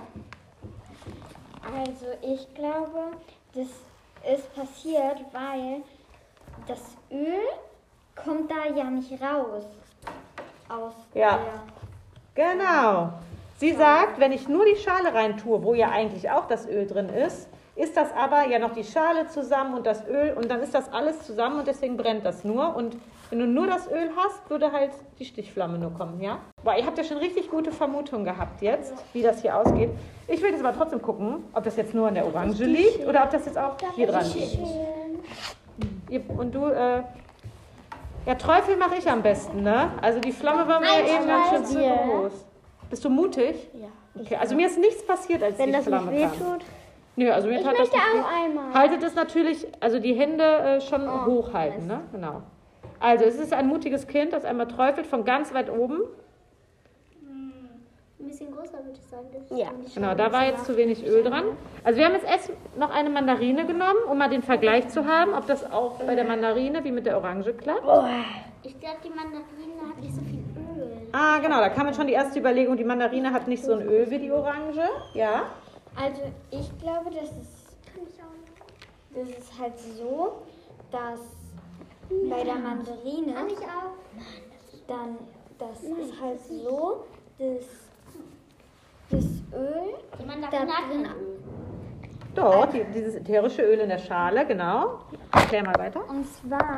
Also 1.78 2.06
ich 2.22 2.54
glaube, 2.56 3.12
das 3.54 3.68
ist 4.34 4.56
passiert, 4.56 5.18
weil 5.34 5.82
das 6.68 6.80
Öl 7.12 7.40
kommt 8.16 8.50
da 8.50 8.66
ja 8.76 8.86
nicht 8.86 9.12
raus. 9.22 9.66
Aus 10.70 10.94
Ja. 11.14 11.40
Genau. 12.36 13.10
Sie 13.58 13.74
sagt, 13.74 14.20
wenn 14.20 14.32
ich 14.32 14.48
nur 14.48 14.64
die 14.66 14.78
Schale 14.78 15.14
rein 15.14 15.36
tue, 15.38 15.62
wo 15.64 15.74
ja 15.74 15.90
eigentlich 15.90 16.30
auch 16.30 16.48
das 16.48 16.66
Öl 16.68 16.88
drin 16.88 17.10
ist, 17.10 17.50
ist 17.76 17.98
das 17.98 18.14
aber 18.14 18.48
ja 18.48 18.60
noch 18.60 18.74
die 18.74 18.84
Schale 18.84 19.28
zusammen 19.28 19.74
und 19.74 19.86
das 19.86 20.06
Öl 20.08 20.34
und 20.34 20.50
dann 20.50 20.62
ist 20.62 20.74
das 20.74 20.92
alles 20.92 21.24
zusammen 21.24 21.60
und 21.60 21.68
deswegen 21.68 21.98
brennt 21.98 22.26
das 22.26 22.44
nur. 22.44 22.76
Und 22.76 22.98
wenn 23.30 23.40
du 23.40 23.48
nur 23.48 23.68
das 23.68 23.88
Öl 23.90 24.10
hast, 24.16 24.50
würde 24.50 24.72
halt 24.72 24.92
die 25.18 25.26
Stichflamme 25.26 25.78
nur 25.78 25.94
kommen, 25.94 26.22
ja? 26.22 26.40
Boah, 26.64 26.76
ihr 26.78 26.86
habt 26.86 26.98
ja 26.98 27.04
schon 27.04 27.18
richtig 27.18 27.50
gute 27.50 27.72
Vermutungen 27.72 28.26
gehabt 28.26 28.62
jetzt, 28.62 28.94
wie 29.14 29.22
das 29.22 29.42
hier 29.42 29.56
ausgeht. 29.56 29.92
Ich 30.28 30.42
will 30.42 30.52
jetzt 30.52 30.64
aber 30.64 30.76
trotzdem 30.76 31.02
gucken, 31.02 31.46
ob 31.54 31.64
das 31.64 31.76
jetzt 31.78 31.94
nur 31.94 32.08
an 32.08 32.16
der 32.16 32.26
Orange 32.26 32.64
liegt 32.66 33.06
oder 33.08 33.24
ob 33.24 33.32
das 33.32 33.46
jetzt 33.46 33.58
auch 33.58 33.76
hier 33.96 34.08
dran 34.08 34.26
liegt. 34.34 36.30
Und 36.30 36.54
du, 36.54 36.66
äh, 36.66 37.04
ja, 38.26 38.36
Teufel 38.36 38.76
mache 38.78 38.96
ich 38.98 39.10
am 39.10 39.22
besten, 39.22 39.64
ne? 39.64 39.92
Also 40.02 40.20
die 40.20 40.32
Flamme 40.32 40.68
war 40.68 40.80
mir 40.80 40.88
eben 41.06 41.28
ganz 41.28 41.50
schön 41.50 41.66
zu 41.66 41.80
groß. 41.80 42.46
Bist 42.90 43.06
du 43.06 43.10
mutig? 43.10 43.70
Ja. 43.74 43.88
Okay, 44.20 44.36
also 44.36 44.56
mir 44.56 44.68
ist 44.68 44.78
nichts 44.80 45.06
passiert, 45.06 45.44
als 45.44 45.58
Wenn 45.58 45.68
die 45.68 45.72
das 45.74 45.86
nicht 45.86 45.96
Flamme 45.96 46.12
weh 46.12 46.24
kam. 46.24 46.32
tut. 46.38 46.66
Nö, 47.16 47.32
also 47.32 47.48
mir 47.48 47.58
Ich 47.58 47.64
tat 47.64 47.74
das 47.78 47.92
nicht 47.92 48.02
auch 48.02 48.32
einmal. 48.32 48.74
Haltet 48.74 49.04
es 49.04 49.16
natürlich, 49.16 49.68
also 49.80 50.00
die 50.00 50.14
Hände 50.14 50.44
äh, 50.44 50.82
schon 50.82 51.26
hochhalten, 51.26 51.88
ne? 51.88 52.02
Genau. 52.12 52.42
Also 53.00 53.26
es 53.26 53.36
ist 53.36 53.54
ein 53.54 53.68
mutiges 53.68 54.08
Kind, 54.08 54.34
das 54.34 54.46
einmal 54.46 54.68
träufelt 54.68 55.08
von 55.08 55.24
ganz 55.26 55.54
weit 55.54 55.70
oben. 55.70 56.00
Bisschen 58.30 58.52
größer 58.56 58.78
würde 58.86 58.94
ich 58.94 59.10
sagen. 59.10 59.28
Das 59.34 59.58
Ja. 59.58 59.70
Genau, 59.96 60.14
da 60.14 60.32
war 60.32 60.46
jetzt 60.46 60.66
zu 60.66 60.78
wenig 60.78 61.04
Öl 61.06 61.24
dran. 61.24 61.46
Also 61.84 61.98
wir 61.98 62.06
haben 62.06 62.14
jetzt 62.14 62.26
erst 62.28 62.52
noch 62.78 62.92
eine 62.92 63.10
Mandarine 63.10 63.66
genommen, 63.66 64.00
um 64.08 64.18
mal 64.20 64.30
den 64.30 64.44
Vergleich 64.44 64.88
zu 64.90 65.06
haben, 65.06 65.34
ob 65.34 65.48
das 65.48 65.70
auch 65.72 65.96
bei 65.96 66.14
der 66.14 66.26
Mandarine 66.26 66.84
wie 66.84 66.92
mit 66.92 67.08
der 67.08 67.18
Orange 67.18 67.54
klappt. 67.54 67.84
Ich 68.62 68.80
glaube, 68.80 68.98
die 69.04 69.10
Mandarine 69.10 69.90
hat 69.90 70.00
nicht 70.00 70.14
so 70.14 70.22
viel 70.22 70.44
Öl. 70.56 71.08
Ah, 71.12 71.40
genau, 71.40 71.60
da 71.60 71.70
kam 71.70 71.88
jetzt 71.88 71.96
schon 71.96 72.06
die 72.06 72.14
erste 72.14 72.40
Überlegung, 72.40 72.78
die 72.78 72.84
Mandarine 72.84 73.34
hat 73.34 73.48
nicht 73.48 73.64
so 73.64 73.74
ein 73.74 73.82
Öl 73.82 74.10
wie 74.12 74.20
die 74.20 74.32
Orange. 74.32 74.88
Ja. 75.14 75.46
Also 75.96 76.22
ich 76.52 76.78
glaube, 76.80 77.10
das 77.10 77.30
ist, 77.32 77.78
das 79.16 79.28
ist 79.28 79.60
halt 79.60 79.80
so, 79.98 80.44
dass 80.92 81.20
bei 82.30 82.44
der 82.44 82.56
Mandarine 82.56 83.34
Kann 83.34 83.48
ich 83.48 83.58
auch. 83.58 83.94
dann, 84.88 85.18
das 85.58 85.82
ist 85.82 86.22
halt 86.22 86.40
so, 86.42 87.06
dass 87.40 87.89
das 89.10 89.26
Öl 89.54 89.94
Die 90.20 90.26
Mandarine 90.26 90.72
hat 90.72 90.90
drin-. 90.90 91.08
Doch, 92.36 92.66
die, 92.68 92.84
dieses 92.94 93.16
ätherische 93.16 93.64
Öl 93.64 93.80
in 93.80 93.90
der 93.90 93.98
Schale, 93.98 94.46
genau. 94.46 95.00
Erklär 95.32 95.64
mal 95.64 95.76
weiter. 95.78 96.08
Und 96.08 96.26
zwar, 96.28 96.76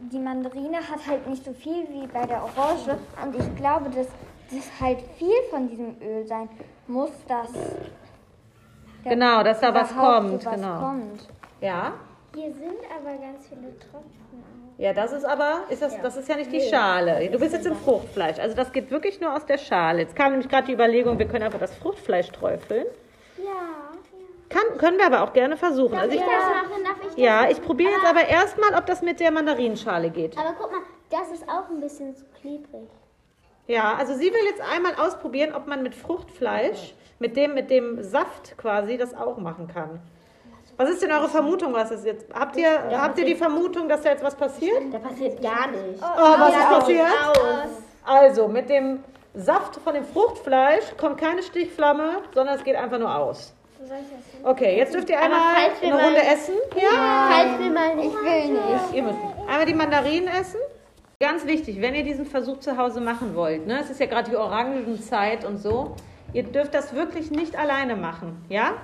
die 0.00 0.18
Mandarine 0.18 0.78
hat 0.78 1.06
halt 1.06 1.26
nicht 1.28 1.44
so 1.44 1.52
viel 1.52 1.86
wie 1.90 2.06
bei 2.06 2.26
der 2.26 2.42
Orange. 2.42 2.96
Und 3.22 3.36
ich 3.38 3.56
glaube, 3.56 3.90
dass 3.90 4.06
das 4.50 4.80
halt 4.80 5.00
viel 5.18 5.36
von 5.50 5.68
diesem 5.68 5.96
Öl 6.00 6.26
sein 6.26 6.48
muss, 6.86 7.10
dass 7.28 7.52
da 7.52 9.10
Genau, 9.10 9.42
dass 9.42 9.60
da 9.60 9.74
was 9.74 9.94
kommt, 9.94 10.42
so 10.42 10.50
was 10.50 10.54
genau. 10.54 10.78
kommt. 10.80 11.28
Ja. 11.60 11.92
Hier 12.34 12.52
sind 12.52 12.80
aber 12.90 13.16
ganz 13.18 13.46
viele 13.48 13.78
Tropfen. 13.78 14.44
Ja, 14.78 14.92
das 14.92 15.12
ist 15.12 15.24
aber, 15.24 15.62
ist 15.70 15.80
das, 15.80 16.00
das 16.02 16.16
ist 16.16 16.28
ja 16.28 16.36
nicht 16.36 16.52
die 16.52 16.60
Schale. 16.60 17.30
Du 17.30 17.38
bist 17.38 17.54
jetzt 17.54 17.66
im 17.66 17.76
Fruchtfleisch. 17.76 18.38
Also 18.38 18.54
das 18.54 18.72
geht 18.72 18.90
wirklich 18.90 19.20
nur 19.20 19.34
aus 19.34 19.46
der 19.46 19.56
Schale. 19.56 20.00
Jetzt 20.00 20.14
kam 20.14 20.32
nämlich 20.32 20.50
gerade 20.50 20.66
die 20.66 20.74
Überlegung, 20.74 21.18
wir 21.18 21.26
können 21.26 21.44
einfach 21.44 21.58
das 21.58 21.74
Fruchtfleisch 21.76 22.28
träufeln. 22.28 22.84
Ja. 23.38 23.86
Kann, 24.50 24.78
können 24.78 24.98
wir 24.98 25.06
aber 25.06 25.22
auch 25.22 25.32
gerne 25.32 25.56
versuchen. 25.56 25.96
Also 25.96 26.14
ich, 26.14 26.20
das 26.20 26.28
machen? 26.28 26.84
Darf 26.84 26.96
ich 27.00 27.06
das 27.06 27.16
ja, 27.16 27.50
ich 27.50 27.62
probiere 27.62 27.90
jetzt 27.90 28.04
aber 28.04 28.28
erstmal, 28.28 28.74
ob 28.74 28.86
das 28.86 29.02
mit 29.02 29.18
der 29.18 29.30
Mandarinschale 29.30 30.10
geht. 30.10 30.36
Aber 30.36 30.54
guck 30.58 30.70
mal, 30.70 30.82
das 31.10 31.30
ist 31.30 31.48
auch 31.48 31.68
ein 31.70 31.80
bisschen 31.80 32.14
zu 32.14 32.24
klebrig. 32.40 32.88
Ja, 33.66 33.94
also 33.94 34.14
sie 34.14 34.26
will 34.32 34.44
jetzt 34.48 34.60
einmal 34.60 34.94
ausprobieren, 34.94 35.54
ob 35.54 35.66
man 35.66 35.82
mit 35.82 35.94
Fruchtfleisch, 35.94 36.94
mit 37.18 37.36
dem, 37.36 37.54
mit 37.54 37.70
dem 37.70 38.02
Saft 38.02 38.56
quasi, 38.58 38.96
das 38.98 39.14
auch 39.14 39.38
machen 39.38 39.68
kann. 39.68 40.00
Was 40.76 40.90
ist 40.90 41.02
denn 41.02 41.10
eure 41.10 41.28
Vermutung, 41.28 41.72
was 41.72 41.90
ist 41.90 42.04
jetzt? 42.04 42.26
Habt 42.34 42.56
ihr, 42.56 42.68
habt 42.92 43.18
ihr 43.18 43.24
die 43.24 43.34
Vermutung, 43.34 43.88
dass 43.88 44.02
da 44.02 44.10
jetzt 44.10 44.22
was 44.22 44.34
passiert? 44.34 44.82
Da 44.92 44.98
passiert 44.98 45.40
gar 45.42 45.68
nichts. 45.68 46.02
Oh, 46.02 46.38
was 46.38 46.54
ist 46.54 46.68
passiert? 46.68 47.06
Aus. 47.28 47.70
Also, 48.04 48.48
mit 48.48 48.68
dem 48.68 49.02
Saft 49.34 49.76
von 49.76 49.94
dem 49.94 50.04
Fruchtfleisch 50.04 50.84
kommt 50.98 51.18
keine 51.18 51.42
Stichflamme, 51.42 52.18
sondern 52.34 52.56
es 52.56 52.64
geht 52.64 52.76
einfach 52.76 52.98
nur 52.98 53.14
aus. 53.14 53.54
Okay, 54.42 54.76
jetzt 54.76 54.94
dürft 54.94 55.08
ihr 55.10 55.20
einmal 55.20 55.40
eine 55.82 56.04
Runde 56.04 56.22
essen. 56.22 56.54
Ja. 56.74 57.28
Falls 57.30 57.58
wir 57.58 57.70
mal 57.70 57.94
nicht. 57.94 58.08
Ich 58.08 58.14
will 58.14 58.52
nicht. 58.52 58.94
Ihr 58.94 59.02
müsst. 59.02 59.18
Einmal 59.48 59.66
die 59.66 59.74
Mandarinen 59.74 60.28
essen. 60.28 60.60
Ganz 61.20 61.46
wichtig, 61.46 61.80
wenn 61.80 61.94
ihr 61.94 62.04
diesen 62.04 62.26
Versuch 62.26 62.60
zu 62.60 62.76
Hause 62.76 63.00
machen 63.00 63.34
wollt, 63.34 63.66
ne? 63.66 63.80
es 63.80 63.88
ist 63.88 64.00
ja 64.00 64.06
gerade 64.06 64.28
die 64.28 64.36
Orangenzeit 64.36 65.46
und 65.46 65.56
so, 65.56 65.96
ihr 66.34 66.42
dürft 66.42 66.74
das 66.74 66.94
wirklich 66.94 67.30
nicht 67.30 67.58
alleine 67.58 67.96
machen, 67.96 68.44
ja? 68.50 68.74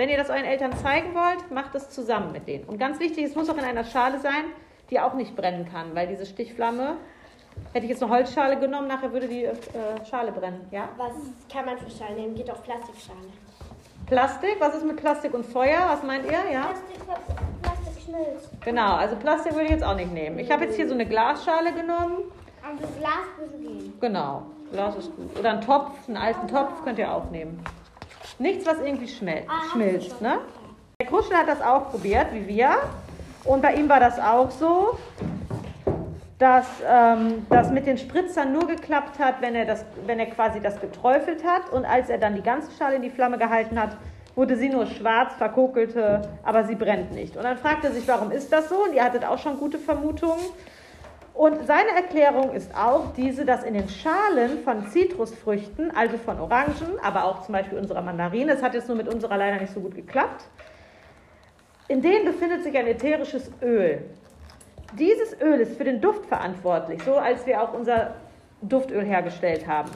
Wenn 0.00 0.08
ihr 0.08 0.16
das 0.16 0.30
euren 0.30 0.46
Eltern 0.46 0.74
zeigen 0.78 1.14
wollt, 1.14 1.50
macht 1.50 1.74
es 1.74 1.90
zusammen 1.90 2.32
mit 2.32 2.48
denen. 2.48 2.64
Und 2.64 2.78
ganz 2.78 2.98
wichtig, 3.00 3.22
es 3.22 3.34
muss 3.34 3.50
auch 3.50 3.58
in 3.58 3.64
einer 3.64 3.84
Schale 3.84 4.18
sein, 4.18 4.44
die 4.88 4.98
auch 4.98 5.12
nicht 5.12 5.36
brennen 5.36 5.68
kann, 5.70 5.94
weil 5.94 6.06
diese 6.06 6.24
Stichflamme, 6.24 6.96
hätte 7.74 7.84
ich 7.84 7.90
jetzt 7.90 8.02
eine 8.02 8.10
Holzschale 8.10 8.58
genommen, 8.58 8.88
nachher 8.88 9.12
würde 9.12 9.28
die 9.28 9.44
äh, 9.44 9.52
Schale 10.08 10.32
brennen, 10.32 10.66
ja? 10.70 10.88
Was 10.96 11.12
kann 11.52 11.66
man 11.66 11.76
für 11.76 11.90
Schalen 11.90 12.16
nehmen? 12.16 12.34
Geht 12.34 12.50
auf 12.50 12.62
Plastikschale. 12.62 13.18
Plastik, 14.06 14.56
was 14.58 14.76
ist 14.76 14.86
mit 14.86 14.96
Plastik 14.96 15.34
und 15.34 15.44
Feuer, 15.44 15.80
was 15.90 16.02
meint 16.02 16.24
ihr, 16.24 16.50
ja? 16.50 16.62
Plastik, 16.62 17.60
Plastik 17.60 18.02
schmilzt. 18.02 18.50
Genau, 18.64 18.94
also 18.94 19.16
Plastik 19.16 19.52
würde 19.52 19.66
ich 19.66 19.72
jetzt 19.72 19.84
auch 19.84 19.96
nicht 19.96 20.14
nehmen. 20.14 20.38
Ich 20.38 20.50
habe 20.50 20.64
jetzt 20.64 20.76
hier 20.76 20.88
so 20.88 20.94
eine 20.94 21.04
Glasschale 21.04 21.74
genommen, 21.74 22.22
Also 22.66 22.88
Glas 22.98 23.26
würde 23.36 23.58
gehen. 23.58 23.92
Genau, 24.00 24.46
Glas 24.72 24.96
ist 24.96 25.14
gut. 25.14 25.38
Oder 25.38 25.50
einen 25.50 25.60
Topf, 25.60 25.90
einen 26.08 26.16
alten 26.16 26.48
Topf 26.48 26.82
könnt 26.84 26.98
ihr 26.98 27.12
auch 27.12 27.30
nehmen. 27.30 27.62
Nichts, 28.40 28.64
was 28.64 28.78
irgendwie 28.78 29.06
schmel 29.06 29.42
schmilzt. 29.70 30.22
Ne? 30.22 30.38
Der 30.98 31.06
Kuschel 31.06 31.36
hat 31.36 31.46
das 31.46 31.60
auch 31.60 31.90
probiert, 31.90 32.28
wie 32.32 32.48
wir. 32.48 32.70
Und 33.44 33.60
bei 33.60 33.74
ihm 33.74 33.86
war 33.86 34.00
das 34.00 34.18
auch 34.18 34.50
so, 34.50 34.98
dass 36.38 36.66
ähm, 36.88 37.46
das 37.50 37.70
mit 37.70 37.86
den 37.86 37.98
Spritzern 37.98 38.54
nur 38.54 38.66
geklappt 38.66 39.18
hat, 39.18 39.42
wenn 39.42 39.54
er, 39.54 39.66
das, 39.66 39.84
wenn 40.06 40.18
er 40.18 40.24
quasi 40.24 40.58
das 40.58 40.80
geträufelt 40.80 41.44
hat. 41.44 41.70
Und 41.70 41.84
als 41.84 42.08
er 42.08 42.16
dann 42.16 42.34
die 42.34 42.42
ganze 42.42 42.70
Schale 42.78 42.96
in 42.96 43.02
die 43.02 43.10
Flamme 43.10 43.36
gehalten 43.36 43.78
hat, 43.78 43.98
wurde 44.34 44.56
sie 44.56 44.70
nur 44.70 44.86
schwarz, 44.86 45.34
verkokelte, 45.34 46.22
aber 46.42 46.64
sie 46.64 46.76
brennt 46.76 47.12
nicht. 47.12 47.36
Und 47.36 47.42
dann 47.42 47.58
fragte 47.58 47.88
er 47.88 47.92
sich, 47.92 48.08
warum 48.08 48.30
ist 48.30 48.50
das 48.50 48.70
so? 48.70 48.84
Und 48.84 48.94
ihr 48.94 49.04
hattet 49.04 49.22
auch 49.22 49.38
schon 49.38 49.58
gute 49.58 49.78
Vermutungen. 49.78 50.40
Und 51.34 51.66
seine 51.66 51.90
Erklärung 51.90 52.52
ist 52.52 52.74
auch 52.74 53.14
diese, 53.16 53.44
dass 53.44 53.62
in 53.62 53.74
den 53.74 53.88
Schalen 53.88 54.62
von 54.62 54.88
Zitrusfrüchten, 54.88 55.90
also 55.96 56.18
von 56.18 56.38
Orangen, 56.40 56.98
aber 57.02 57.24
auch 57.24 57.42
zum 57.42 57.52
Beispiel 57.52 57.78
unserer 57.78 58.02
Mandarine, 58.02 58.52
es 58.52 58.62
hat 58.62 58.74
jetzt 58.74 58.88
nur 58.88 58.96
mit 58.96 59.08
unserer 59.08 59.36
leider 59.36 59.60
nicht 59.60 59.72
so 59.72 59.80
gut 59.80 59.94
geklappt, 59.94 60.44
in 61.88 62.02
denen 62.02 62.24
befindet 62.24 62.62
sich 62.62 62.76
ein 62.76 62.86
ätherisches 62.86 63.50
Öl. 63.62 64.04
Dieses 64.98 65.40
Öl 65.40 65.60
ist 65.60 65.76
für 65.76 65.84
den 65.84 66.00
Duft 66.00 66.26
verantwortlich, 66.26 67.02
so 67.04 67.14
als 67.14 67.46
wir 67.46 67.62
auch 67.62 67.72
unser 67.72 68.14
Duftöl 68.62 69.04
hergestellt 69.04 69.66
haben. 69.66 69.90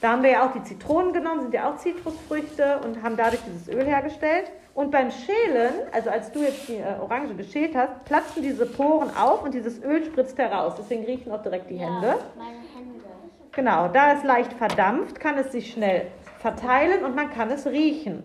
Da 0.00 0.10
haben 0.10 0.22
wir 0.22 0.30
ja 0.30 0.46
auch 0.46 0.52
die 0.52 0.62
Zitronen 0.62 1.12
genommen, 1.12 1.42
sind 1.42 1.54
ja 1.54 1.70
auch 1.70 1.76
Zitrusfrüchte 1.76 2.80
und 2.84 3.02
haben 3.02 3.16
dadurch 3.16 3.42
dieses 3.42 3.68
Öl 3.68 3.84
hergestellt. 3.84 4.50
Und 4.74 4.92
beim 4.92 5.10
Schälen, 5.10 5.72
also 5.92 6.08
als 6.10 6.30
du 6.30 6.40
jetzt 6.40 6.68
die 6.68 6.76
äh, 6.76 7.00
Orange 7.00 7.34
geschält 7.34 7.74
hast, 7.74 8.04
platzen 8.04 8.42
diese 8.42 8.64
Poren 8.64 9.10
auf 9.16 9.42
und 9.42 9.52
dieses 9.52 9.82
Öl 9.82 10.04
spritzt 10.04 10.38
heraus. 10.38 10.74
Deswegen 10.78 11.04
riechen 11.04 11.32
auch 11.32 11.42
direkt 11.42 11.68
die 11.68 11.78
Hände. 11.78 12.16
Meine 12.36 12.58
Hände. 12.76 13.04
Genau, 13.52 13.88
da 13.88 14.12
es 14.12 14.22
leicht 14.22 14.52
verdampft, 14.52 15.18
kann 15.18 15.36
es 15.36 15.50
sich 15.50 15.72
schnell 15.72 16.06
verteilen 16.38 17.04
und 17.04 17.16
man 17.16 17.30
kann 17.32 17.50
es 17.50 17.66
riechen. 17.66 18.22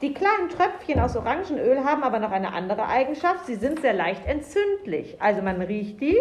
Die 0.00 0.12
kleinen 0.12 0.48
Tröpfchen 0.48 0.98
aus 0.98 1.16
Orangenöl 1.16 1.84
haben 1.84 2.02
aber 2.02 2.18
noch 2.18 2.32
eine 2.32 2.52
andere 2.52 2.86
Eigenschaft. 2.86 3.46
Sie 3.46 3.54
sind 3.54 3.80
sehr 3.80 3.92
leicht 3.92 4.26
entzündlich. 4.26 5.22
Also 5.22 5.42
man 5.42 5.62
riecht 5.62 6.00
die, 6.00 6.18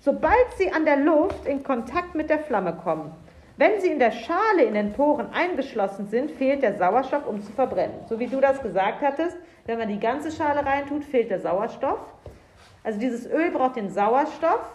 sobald 0.00 0.52
sie 0.58 0.70
an 0.72 0.84
der 0.84 0.98
Luft 0.98 1.46
in 1.46 1.62
Kontakt 1.62 2.14
mit 2.14 2.28
der 2.28 2.40
Flamme 2.40 2.74
kommen. 2.74 3.12
Wenn 3.56 3.80
sie 3.80 3.88
in 3.88 4.00
der 4.00 4.10
Schale 4.10 4.64
in 4.64 4.74
den 4.74 4.92
Poren 4.92 5.28
eingeschlossen 5.32 6.08
sind, 6.08 6.32
fehlt 6.32 6.62
der 6.62 6.76
Sauerstoff, 6.76 7.26
um 7.26 7.40
zu 7.40 7.52
verbrennen. 7.52 7.94
So 8.08 8.18
wie 8.18 8.26
du 8.26 8.40
das 8.40 8.60
gesagt 8.60 9.00
hattest, 9.00 9.36
wenn 9.66 9.78
man 9.78 9.88
die 9.88 10.00
ganze 10.00 10.32
Schale 10.32 10.66
reintut, 10.66 11.04
fehlt 11.04 11.30
der 11.30 11.38
Sauerstoff. 11.38 12.00
Also 12.82 12.98
dieses 12.98 13.30
Öl 13.30 13.52
braucht 13.52 13.76
den 13.76 13.90
Sauerstoff 13.90 14.68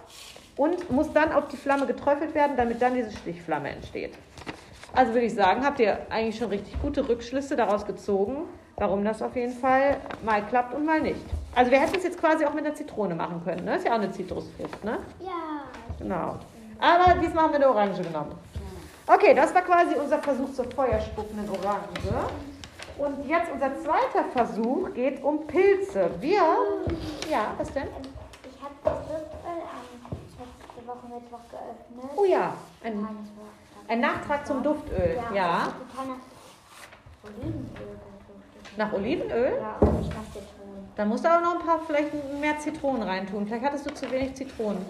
und 0.55 0.89
muss 0.89 1.11
dann 1.11 1.33
auf 1.33 1.49
die 1.49 1.57
Flamme 1.57 1.87
geträufelt 1.87 2.33
werden, 2.33 2.55
damit 2.55 2.81
dann 2.81 2.93
diese 2.93 3.11
Stichflamme 3.11 3.69
entsteht. 3.69 4.13
Also 4.95 5.13
würde 5.13 5.25
ich 5.25 5.35
sagen, 5.35 5.65
habt 5.65 5.79
ihr 5.79 5.99
eigentlich 6.09 6.37
schon 6.37 6.49
richtig 6.49 6.81
gute 6.81 7.07
Rückschlüsse 7.07 7.57
daraus 7.57 7.85
gezogen, 7.85 8.43
warum 8.77 9.03
das 9.03 9.21
auf 9.21 9.35
jeden 9.35 9.53
Fall 9.53 9.97
mal 10.23 10.41
klappt 10.47 10.73
und 10.73 10.85
mal 10.85 11.01
nicht. 11.01 11.25
Also 11.53 11.69
wir 11.69 11.79
hätten 11.79 11.97
es 11.97 12.03
jetzt 12.03 12.19
quasi 12.19 12.45
auch 12.45 12.53
mit 12.53 12.65
einer 12.65 12.73
Zitrone 12.73 13.13
machen 13.13 13.41
können, 13.43 13.65
ne? 13.65 13.75
Ist 13.75 13.85
ja 13.85 13.91
auch 13.91 13.97
eine 13.99 14.11
Zitrusfrucht, 14.11 14.83
ne? 14.85 14.99
Ja. 15.19 15.65
Genau. 15.99 16.37
Aber 16.79 17.19
diesmal 17.19 17.43
haben 17.43 17.51
wir 17.51 17.57
eine 17.57 17.69
Orange 17.69 18.01
genommen. 18.01 18.31
Okay, 19.11 19.33
das 19.33 19.55
war 19.55 19.63
quasi 19.63 19.95
unser 19.95 20.19
Versuch 20.19 20.53
zur 20.53 20.65
feuerspuckenden 20.65 21.49
Orange. 21.49 22.13
Und 22.99 23.27
jetzt 23.27 23.51
unser 23.51 23.75
zweiter 23.79 24.23
Versuch 24.31 24.93
geht 24.93 25.23
um 25.23 25.47
Pilze. 25.47 26.11
Wir, 26.19 26.43
ja, 27.27 27.55
was 27.57 27.73
denn? 27.73 27.87
Ich 27.87 28.61
habe 28.61 28.75
das 28.83 28.99
Duftöl 29.07 29.63
am 29.65 30.11
letzte 30.37 30.87
Woche 30.87 31.07
Mittwoch 31.07 31.39
geöffnet. 31.49 32.11
Oh 32.15 32.25
ja, 32.25 32.53
ein, 32.83 33.07
ein 33.87 33.99
Nachtrag 33.99 34.45
zum 34.45 34.61
Duftöl. 34.61 35.17
Ja. 35.33 35.73
Total 35.89 36.05
nach 36.05 36.19
Olivenöl 37.23 37.63
geduft. 37.63 38.77
Nach 38.77 38.93
Olivenöl? 38.93 39.57
Ja, 39.59 39.87
und 39.87 39.99
nicht 40.01 40.13
nach 40.13 40.25
Zitronen. 40.25 40.91
Dann 40.95 41.09
musst 41.09 41.25
du 41.25 41.31
aber 41.31 41.41
noch 41.41 41.59
ein 41.59 41.65
paar, 41.65 41.79
vielleicht 41.87 42.13
mehr 42.39 42.59
Zitronen 42.59 43.01
reintun. 43.01 43.47
Vielleicht 43.47 43.65
hattest 43.65 43.89
du 43.89 43.93
zu 43.95 44.11
wenig 44.11 44.35
Zitronen. 44.35 44.85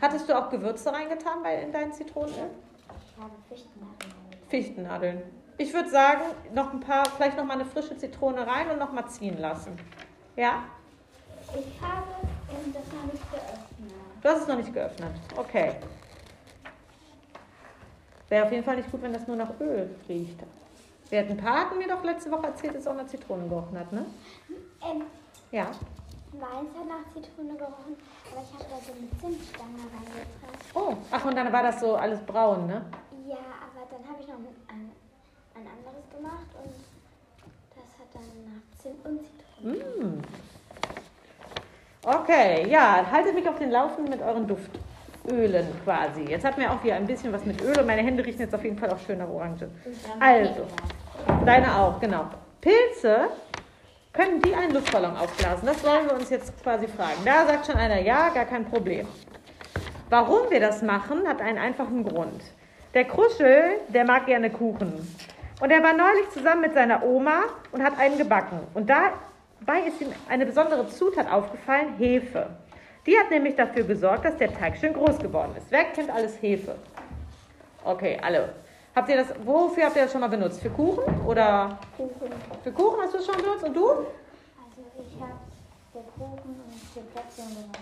Hattest 0.00 0.28
du 0.28 0.36
auch 0.36 0.50
Gewürze 0.50 0.92
reingetan 0.92 1.40
bei, 1.44 1.62
in 1.62 1.70
dein 1.70 1.92
Zitronenöl? 1.92 2.50
Ich 2.66 2.71
habe 3.22 3.32
Fichtennadeln. 3.48 4.12
Fichtennadeln. 4.48 5.22
Ich 5.58 5.72
würde 5.72 5.90
sagen, 5.90 6.22
noch 6.54 6.72
ein 6.72 6.80
paar, 6.80 7.04
vielleicht 7.16 7.36
noch 7.36 7.44
mal 7.44 7.54
eine 7.54 7.64
frische 7.66 7.96
Zitrone 7.96 8.46
rein 8.46 8.70
und 8.70 8.78
noch 8.78 8.92
mal 8.92 9.06
ziehen 9.06 9.38
lassen. 9.38 9.78
Ja? 10.36 10.64
Ich 11.54 11.80
habe 11.80 12.06
ähm, 12.50 12.72
das 12.72 12.82
noch 12.92 13.12
nicht 13.12 13.30
geöffnet. 13.30 13.92
Du 14.22 14.28
hast 14.28 14.42
es 14.42 14.48
noch 14.48 14.56
nicht 14.56 14.72
geöffnet. 14.74 15.10
Okay. 15.36 15.74
Wäre 18.28 18.46
auf 18.46 18.52
jeden 18.52 18.64
Fall 18.64 18.76
nicht 18.76 18.90
gut, 18.90 19.02
wenn 19.02 19.12
das 19.12 19.26
nur 19.26 19.36
nach 19.36 19.50
Öl 19.60 19.94
riecht. 20.08 20.38
Wir 21.10 21.18
hatten 21.20 21.32
ein 21.32 21.36
paar, 21.36 21.66
hatten 21.66 21.76
mir 21.78 21.88
doch 21.88 22.02
letzte 22.02 22.30
Woche 22.30 22.46
erzählt, 22.46 22.74
dass 22.74 22.82
es 22.82 22.86
auch 22.88 22.94
nach 22.96 23.06
Zitronen 23.06 23.48
gerochen 23.48 23.78
hat, 23.78 23.92
ne? 23.92 24.06
Ähm, 24.82 25.02
Ja. 25.50 25.64
meins 26.32 26.70
hat 26.74 26.88
nach 26.88 27.12
Zitrone 27.12 27.54
gerochen, 27.58 27.96
aber 28.32 28.42
ich 28.42 28.54
habe 28.54 28.64
da 28.70 28.76
so 28.86 28.92
eine 28.92 29.10
Zimtstange 29.20 29.76
reingepresst. 29.76 30.70
Oh, 30.74 30.94
ach, 31.10 31.24
und 31.26 31.36
dann 31.36 31.52
war 31.52 31.62
das 31.64 31.80
so 31.80 31.94
alles 31.96 32.20
braun, 32.22 32.66
ne? 32.66 32.82
Dann 33.92 34.08
habe 34.08 34.22
ich 34.22 34.26
noch 34.26 34.36
ein, 34.36 34.90
ein, 35.54 35.66
anderes 35.66 36.08
gemacht 36.08 36.48
und 36.64 36.72
das 37.76 37.84
hat 38.00 38.08
dann 38.14 38.24
nach 38.48 38.64
Zimt 38.80 39.04
und 39.04 39.20
Zitrone. 39.20 40.16
Mm. 40.16 40.22
Okay, 42.02 42.70
ja, 42.70 43.04
haltet 43.12 43.34
mich 43.34 43.46
auf 43.46 43.58
den 43.58 43.70
Laufenden 43.70 44.08
mit 44.08 44.22
euren 44.22 44.48
Duftölen 44.48 45.66
quasi. 45.84 46.22
Jetzt 46.22 46.42
hatten 46.42 46.62
wir 46.62 46.72
auch 46.72 46.82
wieder 46.82 46.94
ein 46.94 47.06
bisschen 47.06 47.34
was 47.34 47.44
mit 47.44 47.60
Öl 47.60 47.78
und 47.78 47.86
meine 47.86 48.00
Hände 48.00 48.24
riechen 48.24 48.40
jetzt 48.40 48.54
auf 48.54 48.64
jeden 48.64 48.78
Fall 48.78 48.88
auch 48.90 48.98
schön 48.98 49.18
nach 49.18 49.28
Orange. 49.28 49.68
Also, 50.18 50.66
deine 51.44 51.76
auch, 51.76 52.00
genau. 52.00 52.30
Pilze, 52.62 53.28
können 54.14 54.40
die 54.40 54.54
einen 54.54 54.72
Luftballon 54.72 55.18
aufblasen? 55.18 55.66
Das 55.66 55.84
wollen 55.84 56.06
wir 56.06 56.14
uns 56.14 56.30
jetzt 56.30 56.62
quasi 56.62 56.88
fragen. 56.88 57.20
Da 57.26 57.44
sagt 57.44 57.66
schon 57.66 57.76
einer, 57.76 58.00
ja, 58.00 58.30
gar 58.30 58.46
kein 58.46 58.64
Problem. 58.64 59.06
Warum 60.08 60.48
wir 60.48 60.60
das 60.60 60.80
machen, 60.80 61.28
hat 61.28 61.42
einen 61.42 61.58
einfachen 61.58 62.04
Grund. 62.04 62.42
Der 62.94 63.04
Kruschel, 63.06 63.80
der 63.88 64.04
mag 64.04 64.26
gerne 64.26 64.50
Kuchen. 64.50 64.92
Und 65.60 65.70
er 65.70 65.82
war 65.82 65.94
neulich 65.94 66.28
zusammen 66.30 66.60
mit 66.60 66.74
seiner 66.74 67.02
Oma 67.02 67.44
und 67.70 67.82
hat 67.82 67.98
einen 67.98 68.18
gebacken. 68.18 68.60
Und 68.74 68.90
dabei 68.90 69.86
ist 69.86 70.00
ihm 70.00 70.08
eine 70.28 70.44
besondere 70.44 70.86
Zutat 70.88 71.30
aufgefallen, 71.30 71.94
Hefe. 71.96 72.50
Die 73.06 73.18
hat 73.18 73.30
nämlich 73.30 73.56
dafür 73.56 73.84
gesorgt, 73.84 74.26
dass 74.26 74.36
der 74.36 74.52
Teig 74.52 74.76
schön 74.76 74.92
groß 74.92 75.18
geworden 75.18 75.54
ist. 75.56 75.66
Wer 75.70 75.84
kennt 75.84 76.10
alles 76.10 76.40
Hefe? 76.42 76.74
Okay, 77.84 78.18
alle. 78.22 78.50
Habt 78.94 79.08
ihr 79.08 79.16
das, 79.16 79.28
wofür 79.44 79.86
habt 79.86 79.96
ihr 79.96 80.02
das 80.02 80.12
schon 80.12 80.20
mal 80.20 80.28
benutzt? 80.28 80.60
Für 80.60 80.68
Kuchen 80.68 81.02
oder? 81.26 81.78
Kuchen. 81.96 82.30
Für 82.62 82.72
Kuchen 82.72 83.00
hast 83.00 83.14
du 83.14 83.18
es 83.18 83.26
schon 83.26 83.36
benutzt 83.38 83.64
und 83.64 83.74
du? 83.74 83.88
Also 83.88 84.06
ich 84.98 85.18
habe 85.18 85.32
für 85.92 86.02
Kuchen 86.12 86.60
und 86.62 86.74
für 86.92 87.00
Plätzchen 87.00 87.48
genommen. 87.48 87.72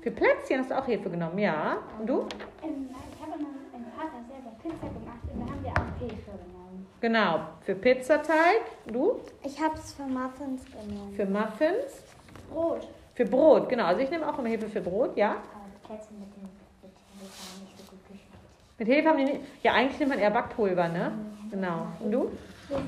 Für 0.00 0.10
Plätzchen 0.12 0.60
hast 0.60 0.70
du 0.70 0.78
auch 0.78 0.86
Hefe 0.86 1.10
genommen, 1.10 1.38
ja. 1.38 1.78
Und 1.98 2.06
du? 2.06 2.20
Ähm, 2.62 2.88
ich 2.88 3.20
habe 3.20 3.32
meinem 3.32 3.92
Vater 3.96 4.24
selber 4.28 4.39
Pizza 4.62 4.88
gemacht 4.88 5.24
und 5.32 5.40
da 5.40 5.52
haben 5.52 5.64
wir 5.64 5.70
auch 5.70 6.00
Hefe 6.00 6.30
genommen. 6.30 6.86
Genau, 7.00 7.40
für 7.62 7.74
Pizzateig. 7.74 8.62
Du? 8.86 9.20
Ich 9.42 9.60
habe 9.60 9.74
es 9.74 9.92
für 9.92 10.02
Muffins 10.02 10.64
genommen. 10.66 11.14
Für 11.14 11.26
Muffins. 11.26 12.02
Brot. 12.50 12.88
Für 13.14 13.24
Brot, 13.24 13.68
genau. 13.68 13.84
Also 13.84 14.00
ich 14.02 14.10
nehme 14.10 14.28
auch 14.28 14.38
immer 14.38 14.48
Hefe 14.48 14.68
für 14.68 14.80
Brot, 14.80 15.16
ja. 15.16 15.30
Aber 15.30 15.86
Plätzchen 15.86 16.18
mit 16.20 16.34
dem 16.36 16.42
mit 16.42 16.92
Hefe 16.92 17.54
haben 17.54 17.64
nicht 17.64 17.78
so 17.78 17.84
gut 17.84 18.00
geschmeckt. 18.08 18.78
Mit 18.78 18.88
Hefe 18.88 19.08
haben 19.08 19.18
die 19.18 19.24
nicht. 19.24 19.40
Ja, 19.62 19.72
eigentlich 19.74 19.98
nimmt 19.98 20.10
man 20.10 20.18
eher 20.18 20.30
Backpulver, 20.30 20.88
ne? 20.88 21.12
Genau. 21.50 21.86
Und 22.00 22.12
du? 22.12 22.30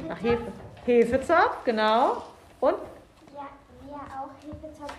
Ach, 0.08 0.22
Hefe. 0.22 0.52
Hefezopf, 0.84 1.64
genau. 1.64 2.22
Und? 2.60 2.74
Ja, 3.34 3.48
wir 3.86 3.94
auch 3.94 4.30
Hefezopf, 4.42 4.94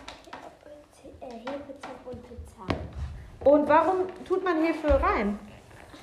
äh, 1.20 1.26
Hefezopf 1.26 2.06
und 2.06 2.24
Pizza. 2.24 3.50
Und 3.50 3.68
warum 3.68 4.08
tut 4.26 4.44
man 4.44 4.64
Hefe 4.64 5.02
rein? 5.02 5.40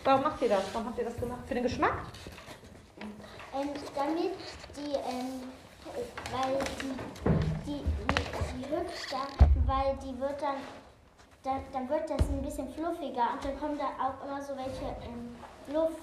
Warum 0.05 0.23
macht 0.23 0.41
ihr 0.43 0.49
das? 0.49 0.65
Warum 0.73 0.89
habt 0.89 0.99
ihr 0.99 1.05
das 1.05 1.17
gemacht? 1.17 1.41
Für 1.47 1.55
den 1.55 1.63
Geschmack? 1.63 1.95
Ähm, 3.55 3.69
damit 3.95 4.33
die, 4.77 4.95
ähm, 4.95 5.43
weil 6.33 6.59
die, 6.81 7.67
die, 7.67 7.83
die, 7.83 8.65
die 8.65 8.71
hübsch 8.71 9.09
da, 9.11 9.27
weil 9.67 9.97
die 9.97 10.19
wird 10.21 10.41
dann, 10.41 10.57
dann, 11.43 11.61
dann 11.73 11.89
wird 11.89 12.09
das 12.09 12.29
ein 12.29 12.43
bisschen 12.43 12.73
fluffiger 12.73 13.33
und 13.35 13.45
dann 13.45 13.59
kommen 13.59 13.79
da 13.79 13.87
auch 14.03 14.25
immer 14.25 14.41
so 14.41 14.57
welche 14.57 14.87
ähm, 15.05 15.37
Luft, 15.75 15.99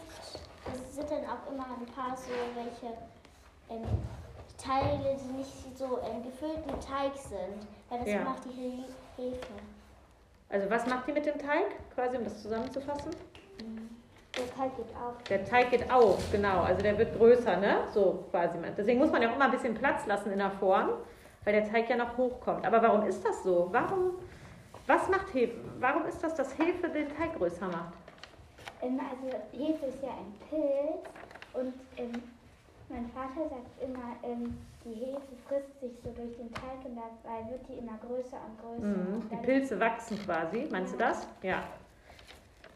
es 0.74 0.95
sind 0.95 1.10
dann 1.10 1.24
auch 1.26 1.52
immer 1.52 1.65
ein 1.80 1.86
paar 1.95 2.15
so 2.17 2.32
welche 2.56 2.98
ähm, 3.69 3.88
Teile, 4.58 5.17
die 5.17 5.38
nicht 5.38 5.78
so 5.78 6.00
ähm, 6.04 6.24
gefüllt 6.24 6.65
mit 6.65 6.86
Teig 6.86 7.15
sind, 7.15 7.65
weil 7.89 8.00
das 8.00 8.10
Ja. 8.10 8.21
macht 8.21 8.43
die 8.45 8.50
He 8.52 8.84
Hefe. 9.15 9.48
Also 10.50 10.69
was 10.69 10.86
macht 10.86 11.08
ihr 11.08 11.13
mit 11.13 11.26
dem 11.26 11.39
Teig? 11.39 11.65
Quasi, 11.95 12.17
um 12.17 12.24
das 12.26 12.41
zusammenzufassen? 12.41 13.12
Der 14.38 14.56
Teig 14.56 14.76
geht 14.76 14.95
auf. 14.95 15.23
Der 15.30 15.45
Teig 15.45 15.71
geht 15.71 15.91
auf, 15.91 16.32
genau. 16.32 16.62
Also 16.62 16.82
der 16.84 16.97
wird 16.97 17.17
größer, 17.17 17.58
ne? 17.58 17.80
So 17.93 18.26
quasi. 18.32 18.58
Deswegen 18.78 19.00
muss 19.00 19.12
man 19.12 19.21
ja 19.21 19.30
auch 19.30 19.36
immer 19.36 19.45
ein 19.45 19.52
bisschen 19.52 19.73
Platz 19.73 20.06
lassen 20.06 20.32
in 20.32 20.38
der 20.38 20.52
Form, 20.52 20.89
weil 21.43 21.54
der 21.54 21.69
Teig 21.69 21.89
ja 21.89 21.95
noch 21.95 22.15
hochkommt. 22.17 22.65
Aber 22.65 22.82
warum 22.82 23.08
ist 23.08 23.26
das 23.26 23.43
so? 23.43 23.69
Warum, 23.71 24.12
was 24.86 25.10
macht 25.10 25.34
Hefe? 25.34 25.56
Warum 25.80 26.06
ist 26.06 26.23
das, 26.23 26.36
dass 26.36 26.58
Hefe 26.58 26.88
den 26.89 27.08
Teig 27.17 27.36
größer 27.36 27.67
macht? 27.67 27.93
Ähm, 28.82 29.00
also 29.00 29.38
Hefe 29.52 29.86
ist 29.88 30.04
ja 30.04 30.10
ein 30.10 30.36
Pilz 30.50 31.04
und 31.54 31.73
ähm, 31.97 32.21
mein 32.89 33.10
Vater 33.10 33.50
sagt 33.50 33.82
immer, 33.82 34.15
ähm, 34.23 34.58
die 34.86 34.93
Hefe 34.93 35.21
frisst 35.47 35.80
sich 35.82 35.91
so 36.04 36.12
durch 36.12 36.38
den 36.38 36.54
Teig 36.54 36.86
und 36.86 36.95
dabei 36.95 37.50
wird 37.50 37.67
die 37.67 37.80
immer 37.80 37.97
größer 38.06 38.38
und 38.38 38.62
größer. 38.62 38.88
Mhm. 38.88 39.15
Und 39.15 39.32
Die 39.32 39.36
Pilze 39.38 39.80
wachsen 39.80 40.19
quasi. 40.23 40.67
Meinst 40.69 40.93
du 40.93 40.97
das? 40.97 41.28
Ja. 41.41 41.63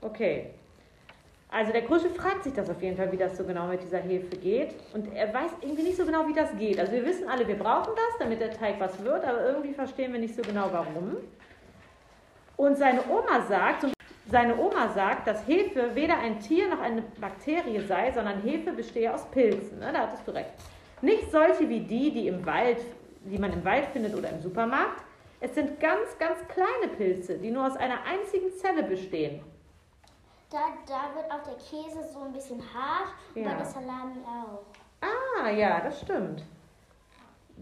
Okay. 0.01 0.55
Also 1.53 1.73
der 1.73 1.83
Krusche 1.83 2.09
fragt 2.09 2.45
sich 2.45 2.53
das 2.53 2.69
auf 2.69 2.81
jeden 2.81 2.95
Fall, 2.95 3.11
wie 3.11 3.17
das 3.17 3.37
so 3.37 3.43
genau 3.43 3.67
mit 3.67 3.83
dieser 3.83 3.97
Hefe 3.97 4.37
geht. 4.37 4.73
Und 4.93 5.13
er 5.13 5.33
weiß 5.33 5.51
irgendwie 5.61 5.83
nicht 5.83 5.97
so 5.97 6.05
genau, 6.05 6.25
wie 6.25 6.33
das 6.33 6.57
geht. 6.57 6.79
Also 6.79 6.93
wir 6.93 7.05
wissen 7.05 7.27
alle, 7.27 7.45
wir 7.45 7.59
brauchen 7.59 7.91
das, 7.93 8.19
damit 8.19 8.39
der 8.39 8.51
Teig 8.51 8.79
was 8.79 9.03
wird, 9.03 9.25
aber 9.25 9.45
irgendwie 9.45 9.73
verstehen 9.73 10.13
wir 10.13 10.19
nicht 10.19 10.33
so 10.33 10.41
genau, 10.41 10.69
warum. 10.71 11.17
Und 12.55 12.77
seine 12.77 13.01
Oma 13.09 13.41
sagt, 13.49 13.85
seine 14.29 14.57
Oma 14.57 14.93
sagt, 14.93 15.27
dass 15.27 15.45
Hefe 15.45 15.93
weder 15.93 16.19
ein 16.19 16.39
Tier 16.39 16.69
noch 16.69 16.79
eine 16.79 17.01
Bakterie 17.19 17.81
sei, 17.81 18.13
sondern 18.13 18.41
Hefe 18.43 18.71
bestehe 18.71 19.13
aus 19.13 19.25
Pilzen. 19.31 19.79
Ne? 19.79 19.89
Da 19.91 20.07
hattest 20.07 20.25
du 20.25 20.31
recht. 20.31 20.51
Nicht 21.01 21.31
solche 21.31 21.67
wie 21.67 21.81
die, 21.81 22.11
die 22.11 22.27
im 22.27 22.45
Wald, 22.45 22.77
die 23.25 23.37
man 23.37 23.51
im 23.51 23.65
Wald 23.65 23.87
findet 23.87 24.15
oder 24.15 24.29
im 24.29 24.41
Supermarkt. 24.41 25.03
Es 25.41 25.53
sind 25.53 25.81
ganz, 25.81 26.17
ganz 26.17 26.39
kleine 26.47 26.93
Pilze, 26.95 27.39
die 27.39 27.51
nur 27.51 27.65
aus 27.65 27.75
einer 27.75 28.05
einzigen 28.05 28.51
Zelle 28.53 28.83
bestehen. 28.83 29.41
Da, 30.51 30.59
da 30.85 31.15
wird 31.15 31.31
auch 31.31 31.43
der 31.43 31.55
Käse 31.55 32.03
so 32.13 32.23
ein 32.23 32.33
bisschen 32.33 32.61
hart 32.73 33.13
und 33.33 33.41
Ja. 33.43 33.51
bei 33.51 33.55
der 33.55 33.65
Salami 33.65 34.19
auch. 34.27 34.63
Ah, 35.01 35.49
ja, 35.49 35.79
das 35.79 36.01
stimmt. 36.01 36.43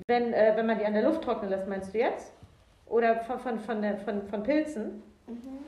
Wenn, 0.07 0.33
äh, 0.33 0.53
wenn 0.55 0.65
man 0.65 0.77
die 0.79 0.85
an 0.85 0.93
der 0.93 1.03
Luft 1.03 1.23
trocknen 1.23 1.49
lässt, 1.51 1.67
meinst 1.67 1.93
du 1.93 1.99
jetzt? 1.99 2.33
Oder 2.87 3.19
von, 3.23 3.39
von, 3.39 3.59
von, 3.59 3.81
der, 3.81 3.97
von, 3.99 4.27
von 4.27 4.41
Pilzen? 4.43 5.03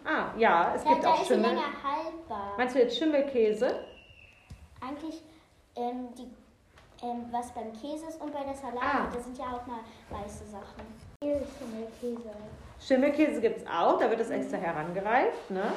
Ah, 0.03 0.29
ja, 0.37 0.73
es 0.75 0.83
Da, 0.83 0.89
gibt 0.89 1.03
da 1.03 1.11
auch 1.11 1.21
ist 1.21 1.27
Schimmel. 1.27 1.51
länger 1.51 1.61
haltbar. 1.83 2.53
Meinst 2.57 2.73
du 2.75 2.79
jetzt 2.79 2.97
Schimmelkäse? 2.97 3.85
Eigentlich, 4.81 5.21
ähm, 5.75 6.09
die, 6.17 6.27
ähm, 7.05 7.25
was 7.31 7.51
beim 7.51 7.71
Käse 7.73 8.07
ist 8.07 8.19
und 8.19 8.33
bei 8.33 8.43
der 8.43 8.55
Salami, 8.55 8.79
Ah. 8.81 9.07
da 9.13 9.19
sind 9.19 9.37
ja 9.37 9.45
auch 9.45 9.67
mal 9.67 9.81
weiße 10.09 10.45
Sachen. 10.45 10.83
Schimmelkäse. 11.21 12.31
Schimmelkäse 12.79 13.39
gibt 13.41 13.57
es 13.61 13.67
auch, 13.67 13.99
da 13.99 14.09
wird 14.09 14.19
es 14.21 14.31
extra 14.31 14.57
herangereift. 14.57 15.51
Ne? 15.51 15.71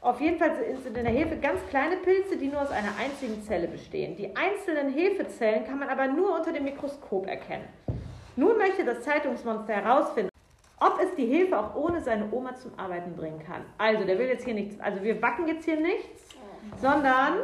Auf 0.00 0.20
jeden 0.20 0.38
Fall 0.38 0.52
sind 0.82 0.96
in 0.96 1.04
der 1.04 1.12
Hefe 1.12 1.36
ganz 1.36 1.60
kleine 1.70 1.96
Pilze, 1.96 2.36
die 2.36 2.46
nur 2.46 2.62
aus 2.62 2.70
einer 2.70 2.92
einzigen 3.00 3.42
Zelle 3.42 3.66
bestehen. 3.66 4.16
Die 4.16 4.34
einzelnen 4.36 4.92
Hefezellen 4.92 5.66
kann 5.66 5.80
man 5.80 5.88
aber 5.88 6.06
nur 6.06 6.36
unter 6.36 6.52
dem 6.52 6.64
Mikroskop 6.64 7.26
erkennen. 7.26 7.68
Nun 8.36 8.56
möchte 8.56 8.84
das 8.84 9.02
Zeitungsmonster 9.02 9.74
herausfinden, 9.74 10.30
ob 10.78 11.00
es 11.02 11.12
die 11.16 11.26
Hefe 11.26 11.58
auch 11.58 11.74
ohne 11.74 12.00
seine 12.00 12.30
Oma 12.30 12.54
zum 12.54 12.78
Arbeiten 12.78 13.16
bringen 13.16 13.42
kann. 13.44 13.64
Also, 13.76 14.04
der 14.04 14.16
will 14.18 14.28
jetzt 14.28 14.44
hier 14.44 14.54
nichts, 14.54 14.78
also 14.80 15.02
wir 15.02 15.20
backen 15.20 15.48
jetzt 15.48 15.64
hier 15.64 15.80
nichts, 15.80 16.22
sondern 16.80 17.38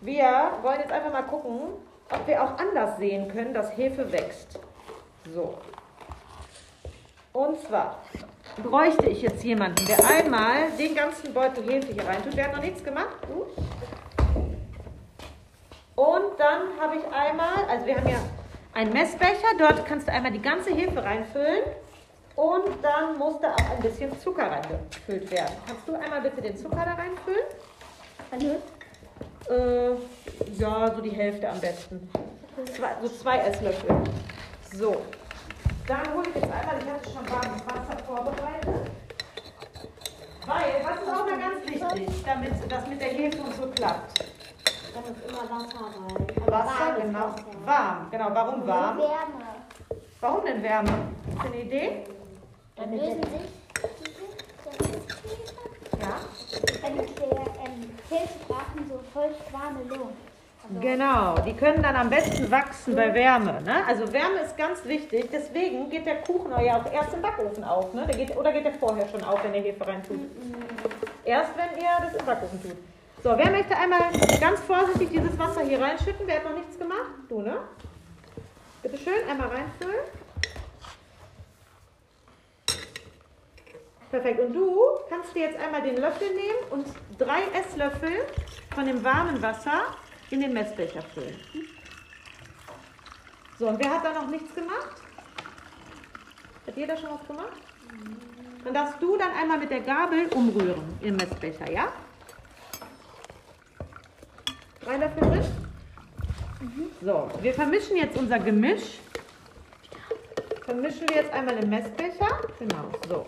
wir 0.00 0.52
wollen 0.62 0.78
jetzt 0.78 0.92
einfach 0.92 1.12
mal 1.12 1.22
gucken, 1.22 1.60
ob 2.08 2.26
wir 2.28 2.40
auch 2.40 2.56
anders 2.58 2.98
sehen 2.98 3.28
können, 3.32 3.52
dass 3.52 3.76
Hefe 3.76 4.12
wächst. 4.12 4.60
So. 5.34 5.58
Und 7.32 7.58
zwar 7.60 8.00
bräuchte 8.62 9.08
ich 9.08 9.22
jetzt 9.22 9.42
jemanden, 9.44 9.84
der 9.86 9.98
einmal 10.08 10.70
den 10.78 10.94
ganzen 10.94 11.32
Beutel 11.32 11.64
Hefe 11.64 11.92
hier 11.92 12.06
reintut. 12.06 12.36
Wer 12.36 12.46
hat 12.46 12.56
noch 12.56 12.62
nichts 12.62 12.82
gemacht? 12.82 13.16
Und 15.94 16.38
dann 16.38 16.62
habe 16.80 16.96
ich 16.96 17.04
einmal, 17.14 17.64
also 17.68 17.86
wir 17.86 17.96
haben 17.96 18.08
ja 18.08 18.18
einen 18.72 18.92
Messbecher, 18.92 19.48
dort 19.58 19.84
kannst 19.86 20.08
du 20.08 20.12
einmal 20.12 20.32
die 20.32 20.42
ganze 20.42 20.70
Hefe 20.70 21.02
reinfüllen. 21.02 21.64
Und 22.36 22.82
dann 22.82 23.18
muss 23.18 23.38
da 23.40 23.54
auch 23.54 23.70
ein 23.70 23.82
bisschen 23.82 24.18
Zucker 24.18 24.50
reingefüllt 24.50 25.30
werden. 25.30 25.54
Kannst 25.66 25.86
du 25.86 25.94
einmal 25.94 26.22
bitte 26.22 26.40
den 26.40 26.56
Zucker 26.56 26.84
da 26.84 26.94
reinfüllen? 26.94 27.44
Äh, 29.50 29.90
ja, 30.58 30.94
so 30.94 31.02
die 31.02 31.10
Hälfte 31.10 31.50
am 31.50 31.60
besten. 31.60 32.08
Zwei, 32.76 32.90
so 33.02 33.08
zwei 33.08 33.38
Esslöffel. 33.38 33.90
So. 34.72 35.02
Dann 35.86 36.14
hole 36.14 36.28
ich 36.28 36.40
jetzt 36.40 36.49
hatte 36.90 37.10
schon 37.10 37.30
warmes 37.30 37.62
Wasser 37.66 38.04
vorbereitet. 38.04 38.90
Weil, 40.46 40.84
was 40.84 41.02
ist 41.02 41.08
auch 41.08 41.26
noch 41.26 41.38
ganz 41.38 41.66
wichtig, 41.66 42.24
damit 42.24 42.72
das 42.72 42.86
mit 42.86 43.00
der 43.00 43.08
Hefe 43.08 43.42
und 43.42 43.54
so 43.54 43.66
klappt? 43.68 44.24
Da 44.92 45.00
muss 45.00 45.10
immer 45.28 45.44
Wasser 45.50 45.84
rein. 45.84 46.26
Wasser, 46.46 46.78
warmes 46.78 47.02
genau. 47.02 47.20
Wasser. 47.20 47.66
Warm, 47.66 48.10
genau. 48.10 48.28
Warum 48.32 48.66
warm? 48.66 48.98
Wärme. 48.98 49.44
Warum 50.20 50.44
denn 50.44 50.62
Wärme? 50.62 50.90
Du 51.32 51.46
eine 51.46 51.60
Idee? 51.62 52.04
Dann 52.76 52.92
lösen 52.92 53.22
sich 53.22 53.60
Ja. 56.00 56.20
Damit 56.82 57.18
der 57.18 57.40
ähm, 57.64 57.90
Pilze 58.08 58.38
brauchen 58.48 58.88
so 58.88 59.00
voll 59.12 59.34
warme 59.52 59.82
Luft. 59.84 60.29
Genau, 60.78 61.34
die 61.40 61.54
können 61.54 61.82
dann 61.82 61.96
am 61.96 62.08
besten 62.08 62.48
wachsen 62.48 62.94
bei 62.94 63.12
Wärme. 63.12 63.60
Ne? 63.62 63.84
Also 63.88 64.12
Wärme 64.12 64.38
ist 64.44 64.56
ganz 64.56 64.84
wichtig, 64.84 65.28
deswegen 65.32 65.90
geht 65.90 66.06
der 66.06 66.22
Kuchen 66.22 66.52
ja 66.64 66.76
auch 66.76 66.92
erst 66.92 67.12
im 67.12 67.20
Backofen 67.20 67.64
auf. 67.64 67.92
Ne? 67.92 68.06
Der 68.06 68.16
geht, 68.16 68.36
oder 68.36 68.52
geht 68.52 68.64
der 68.64 68.74
vorher 68.74 69.08
schon 69.08 69.22
auf, 69.24 69.42
wenn 69.42 69.54
ihr 69.54 69.62
Hefe 69.62 69.84
reintut? 69.84 70.20
Erst 71.24 71.50
wenn 71.56 71.80
ihr 71.80 71.88
das 72.00 72.14
im 72.14 72.24
Backofen 72.24 72.62
tut. 72.62 72.76
So, 73.22 73.36
wer 73.36 73.50
möchte 73.50 73.76
einmal 73.76 74.00
ganz 74.40 74.60
vorsichtig 74.60 75.10
dieses 75.10 75.36
Wasser 75.38 75.62
hier 75.62 75.80
reinschütten? 75.80 76.26
Wer 76.26 76.36
hat 76.36 76.44
noch 76.44 76.56
nichts 76.56 76.78
gemacht? 76.78 77.10
Du, 77.28 77.42
ne? 77.42 77.56
Bitte 78.82 78.96
schön, 78.96 79.28
einmal 79.28 79.48
reinfüllen. 79.48 80.04
Perfekt. 84.10 84.40
Und 84.40 84.54
du 84.54 84.80
kannst 85.08 85.34
dir 85.34 85.42
jetzt 85.42 85.58
einmal 85.60 85.82
den 85.82 85.96
Löffel 85.96 86.28
nehmen 86.28 86.58
und 86.70 86.86
drei 87.18 87.42
Esslöffel 87.58 88.10
von 88.74 88.86
dem 88.86 89.04
warmen 89.04 89.42
Wasser 89.42 89.82
in 90.30 90.40
den 90.40 90.52
Messbecher 90.52 91.02
füllen. 91.02 91.36
So, 93.58 93.68
und 93.68 93.78
wer 93.78 93.90
hat 93.90 94.04
da 94.04 94.12
noch 94.12 94.28
nichts 94.28 94.54
gemacht? 94.54 95.02
Hat 96.66 96.76
jeder 96.76 96.96
schon 96.96 97.10
was 97.10 97.26
gemacht? 97.26 97.60
Dann 98.64 98.74
darfst 98.74 99.02
du 99.02 99.16
dann 99.16 99.32
einmal 99.32 99.58
mit 99.58 99.70
der 99.70 99.80
Gabel 99.80 100.28
umrühren 100.28 100.82
im 101.00 101.16
Messbecher, 101.16 101.70
ja? 101.70 101.92
Drei 104.80 104.96
Löffel 104.96 105.20
drin? 105.20 105.44
So, 107.02 107.30
wir 107.40 107.54
vermischen 107.54 107.96
jetzt 107.96 108.16
unser 108.18 108.38
Gemisch. 108.38 108.98
Vermischen 110.64 111.08
wir 111.08 111.16
jetzt 111.16 111.32
einmal 111.32 111.56
im 111.56 111.70
Messbecher. 111.70 112.40
Genau, 112.58 112.90
so. 113.08 113.26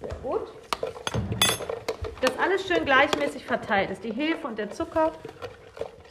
Sehr 0.00 0.14
gut. 0.22 0.48
Das 2.20 2.38
alles 2.38 2.66
schön 2.66 2.84
gleichmäßig 2.84 3.44
verteilt 3.44 3.90
ist. 3.90 4.02
Die 4.02 4.12
Hefe 4.12 4.46
und 4.46 4.58
der 4.58 4.70
Zucker. 4.70 5.12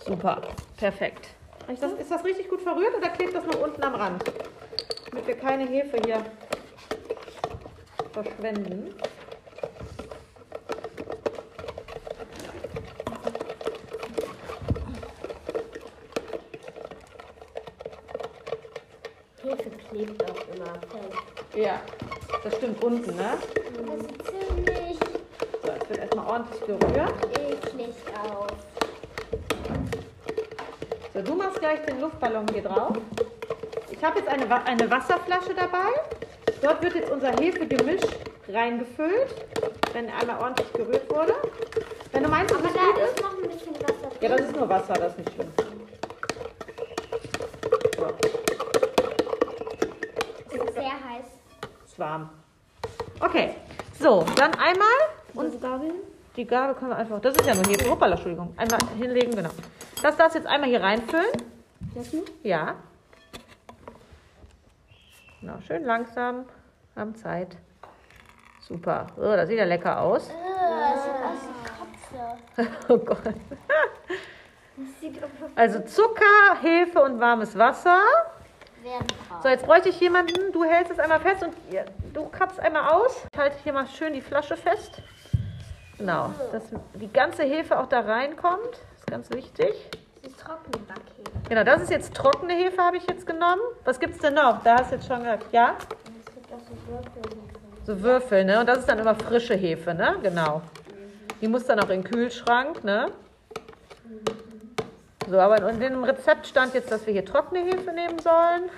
Super, 0.06 0.42
perfekt. 0.78 1.30
Ist 1.72 1.82
das, 1.82 1.94
ist 1.94 2.12
das 2.12 2.24
richtig 2.26 2.50
gut 2.50 2.62
verrührt 2.62 2.96
oder 2.98 3.10
klebt 3.10 3.34
das 3.34 3.46
noch 3.46 3.60
unten 3.62 3.82
am 3.84 3.96
Rand? 3.96 4.24
Damit 5.10 5.28
wir 5.28 5.36
keine 5.38 5.66
Hefe 5.66 5.98
hier 6.06 6.24
verschwenden. 8.12 8.94
Hefe 19.42 19.70
klebt 19.90 20.24
auch 20.24 20.56
immer 20.56 20.74
fest. 20.90 21.56
Ja, 21.56 21.82
das 22.44 22.56
stimmt 22.56 22.84
unten, 22.84 23.16
ne? 23.16 23.34
das 23.86 24.00
sieht 24.02 24.26
ziemlich 24.26 24.98
So, 25.62 25.72
jetzt 25.72 25.90
wird 25.90 26.00
erstmal 26.00 26.28
ordentlich 26.28 26.62
gerührt. 26.62 27.14
eklig 27.38 27.96
aus. 28.30 28.53
Du 31.26 31.36
machst 31.36 31.60
gleich 31.60 31.82
den 31.86 32.00
Luftballon 32.02 32.46
hier 32.54 32.64
drauf. 32.64 32.98
Ich 33.92 34.04
habe 34.04 34.20
jetzt 34.20 34.28
eine, 34.30 34.66
eine 34.66 34.90
Wasserflasche 34.92 35.54
dabei. 35.56 35.90
Dort 36.62 36.82
wird 36.84 36.96
jetzt 36.96 37.12
unser 37.12 37.32
Hefegemisch 37.32 38.02
reingefüllt, 38.50 39.34
wenn 39.94 40.10
einmal 40.10 40.40
ordentlich 40.42 40.72
gerührt 40.74 41.10
wurde. 41.10 41.34
Wenn 42.12 42.24
du 42.24 42.30
meinst, 42.30 42.54
Aber 42.54 42.66
es 42.68 42.74
da 42.74 43.04
ist. 43.06 43.22
noch 43.22 43.38
ein 43.38 43.50
bisschen 43.50 43.76
Wasser 43.76 44.10
drin. 44.10 44.18
Ja, 44.22 44.30
das 44.30 44.42
ist 44.42 44.56
nur 44.56 44.70
Wasser, 44.70 44.94
das 44.94 45.12
ist 45.14 45.18
nicht 45.20 45.34
schlimm. 45.34 45.48
So, 47.98 48.06
Es 50.50 50.64
ist 50.70 50.74
sehr 50.74 50.84
heiß. 50.84 51.26
ist 51.86 52.00
warm. 52.00 52.30
Okay, 53.20 53.56
so, 54.00 54.26
dann 54.36 54.54
einmal 54.56 54.88
und 55.36 55.54
die 56.36 56.46
Gabel 56.46 56.76
können 56.76 56.92
wir 56.92 56.98
einfach, 56.98 57.22
das 57.22 57.36
ist 57.36 57.46
ja 57.46 57.54
nur 57.56 57.64
hier, 57.66 57.90
hoppala, 57.90 58.14
Entschuldigung, 58.16 58.54
einmal 58.58 58.80
hinlegen, 58.98 59.36
genau. 59.36 59.50
Das 60.04 60.16
darfst 60.18 60.36
du 60.36 60.40
jetzt 60.40 60.48
einmal 60.50 60.70
hier 60.70 60.84
reinfüllen. 60.84 61.32
Ja. 62.44 62.76
Genau, 65.40 65.54
schön 65.66 65.86
langsam, 65.86 66.44
haben 66.94 67.16
Zeit. 67.16 67.56
Super, 68.60 69.08
oh, 69.18 69.22
das 69.22 69.48
sieht 69.48 69.58
ja 69.58 69.64
lecker 69.64 70.02
aus. 70.02 70.30
Äh, 70.30 70.34
es 70.94 71.04
sieht 71.04 71.14
aus 71.14 71.38
wie 71.48 71.54
Katze. 72.58 72.70
Oh 72.90 72.98
Gott. 72.98 73.24
Das 73.24 73.34
Also 75.56 75.80
Zucker, 75.82 76.58
Hefe 76.62 77.02
und 77.02 77.22
warmes 77.22 77.58
Wasser. 77.58 78.02
So, 79.42 79.48
jetzt 79.48 79.66
bräuchte 79.66 79.88
ich 79.88 80.02
jemanden, 80.02 80.52
du 80.52 80.66
hältst 80.66 80.92
es 80.92 81.00
einmal 81.00 81.22
fest 81.22 81.44
und 81.44 81.54
du 82.14 82.28
kappst 82.28 82.60
einmal 82.60 82.92
aus. 82.92 83.26
Ich 83.32 83.40
halte 83.40 83.56
hier 83.64 83.72
mal 83.72 83.88
schön 83.88 84.12
die 84.12 84.22
Flasche 84.22 84.58
fest. 84.58 85.02
Genau, 85.98 86.34
dass 86.52 86.64
die 86.96 87.12
ganze 87.12 87.44
Hefe 87.44 87.80
auch 87.80 87.88
da 87.88 88.02
reinkommt. 88.02 88.82
Ganz 89.14 89.30
wichtig. 89.30 89.76
Das 90.24 90.32
ist 90.32 90.40
trockene 90.40 90.78
Backhefe. 90.88 91.48
Genau, 91.48 91.64
das 91.64 91.84
ist 91.84 91.92
jetzt 91.92 92.16
trockene 92.16 92.54
Hefe, 92.54 92.82
habe 92.82 92.98
ich 92.98 93.08
jetzt 93.08 93.28
genommen. 93.28 93.62
Was 93.86 94.00
gibt 94.00 94.16
es 94.16 94.22
denn 94.22 94.34
noch? 94.34 94.64
Da 94.64 94.80
hast 94.80 94.92
du 94.92 94.96
jetzt 94.96 95.08
schon 95.08 95.20
gesagt, 95.20 95.54
ja? 95.54 95.76
Es 95.78 96.34
gibt 96.34 96.52
auch 96.52 96.58
so 96.60 96.74
Würfelhefe. 96.92 97.38
So 97.86 98.02
Würfel, 98.02 98.46
ne? 98.46 98.60
Und 98.60 98.66
das 98.68 98.80
ist 98.80 98.90
dann 98.90 98.98
immer 98.98 99.14
frische 99.14 99.54
Hefe, 99.54 99.94
ne? 99.94 100.16
Genau. 100.24 100.64
Die 101.42 101.48
muss 101.48 101.64
dann 101.66 101.80
auch 101.80 101.90
in 101.90 102.02
den 102.02 102.04
Kühlschrank, 102.06 102.84
ne? 102.84 103.12
So, 105.30 105.40
aber 105.40 105.70
in 105.70 105.80
dem 105.80 106.04
Rezept 106.04 106.48
stand 106.48 106.74
jetzt, 106.74 106.92
dass 106.92 107.06
wir 107.06 107.14
hier 107.14 107.26
trockene 107.26 107.60
Hefe 107.66 107.92
nehmen 107.92 108.18
sollen. 108.18 108.72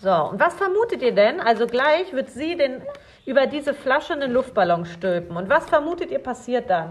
So, 0.00 0.12
und 0.30 0.40
was 0.40 0.54
vermutet 0.54 1.00
ihr 1.00 1.14
denn? 1.14 1.40
Also 1.40 1.68
gleich 1.68 2.12
wird 2.12 2.28
sie 2.28 2.56
den, 2.56 2.82
über 3.24 3.46
diese 3.46 3.72
Flasche 3.72 4.14
einen 4.14 4.32
Luftballon 4.32 4.84
stülpen. 4.84 5.36
Und 5.36 5.48
was 5.48 5.66
vermutet 5.66 6.10
ihr 6.10 6.18
passiert 6.18 6.68
dann? 6.68 6.88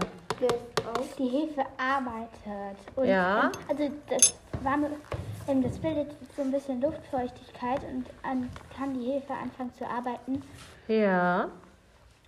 Die 1.18 1.28
Hefe 1.28 1.64
arbeitet. 1.78 2.78
Und, 2.96 3.06
Ja. 3.06 3.50
Also 3.68 3.90
das 4.08 4.34
warme, 4.62 4.90
ähm, 5.46 5.62
das 5.62 5.78
bildet 5.78 6.10
so 6.36 6.42
ein 6.42 6.50
bisschen 6.50 6.80
Luftfeuchtigkeit 6.80 7.80
und 7.84 8.06
dann 8.22 8.50
kann 8.76 8.94
die 8.94 9.12
Hefe 9.12 9.32
anfangen 9.34 9.72
zu 9.74 9.84
arbeiten. 9.86 10.42
Ja. 10.88 11.48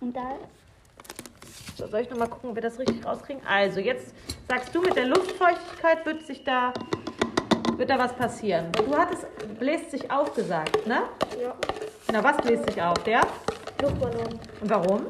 Und 0.01 0.15
da 0.15 0.35
So, 1.77 1.87
soll 1.87 2.01
ich 2.01 2.09
nochmal 2.09 2.29
gucken, 2.29 2.51
ob 2.51 2.55
wir 2.55 2.61
das 2.61 2.79
richtig 2.79 3.05
rauskriegen? 3.05 3.41
Also, 3.45 3.79
jetzt 3.81 4.13
sagst 4.47 4.73
du, 4.73 4.81
mit 4.81 4.95
der 4.95 5.07
Luftfeuchtigkeit 5.07 6.05
wird 6.05 6.25
sich 6.25 6.43
da, 6.45 6.73
wird 7.75 7.89
da 7.89 7.99
was 7.99 8.13
passieren. 8.13 8.71
Du 8.73 8.95
hattest, 8.97 9.25
bläst 9.59 9.91
sich 9.91 10.09
auf 10.09 10.33
gesagt, 10.33 10.87
ne? 10.87 11.03
Ja. 11.41 11.53
Na, 12.13 12.23
was 12.23 12.37
bläst 12.37 12.65
sich 12.69 12.81
auf? 12.81 12.97
Der? 13.03 13.21
Luftballon, 13.81 14.39
Und 14.61 14.69
warum? 14.69 15.05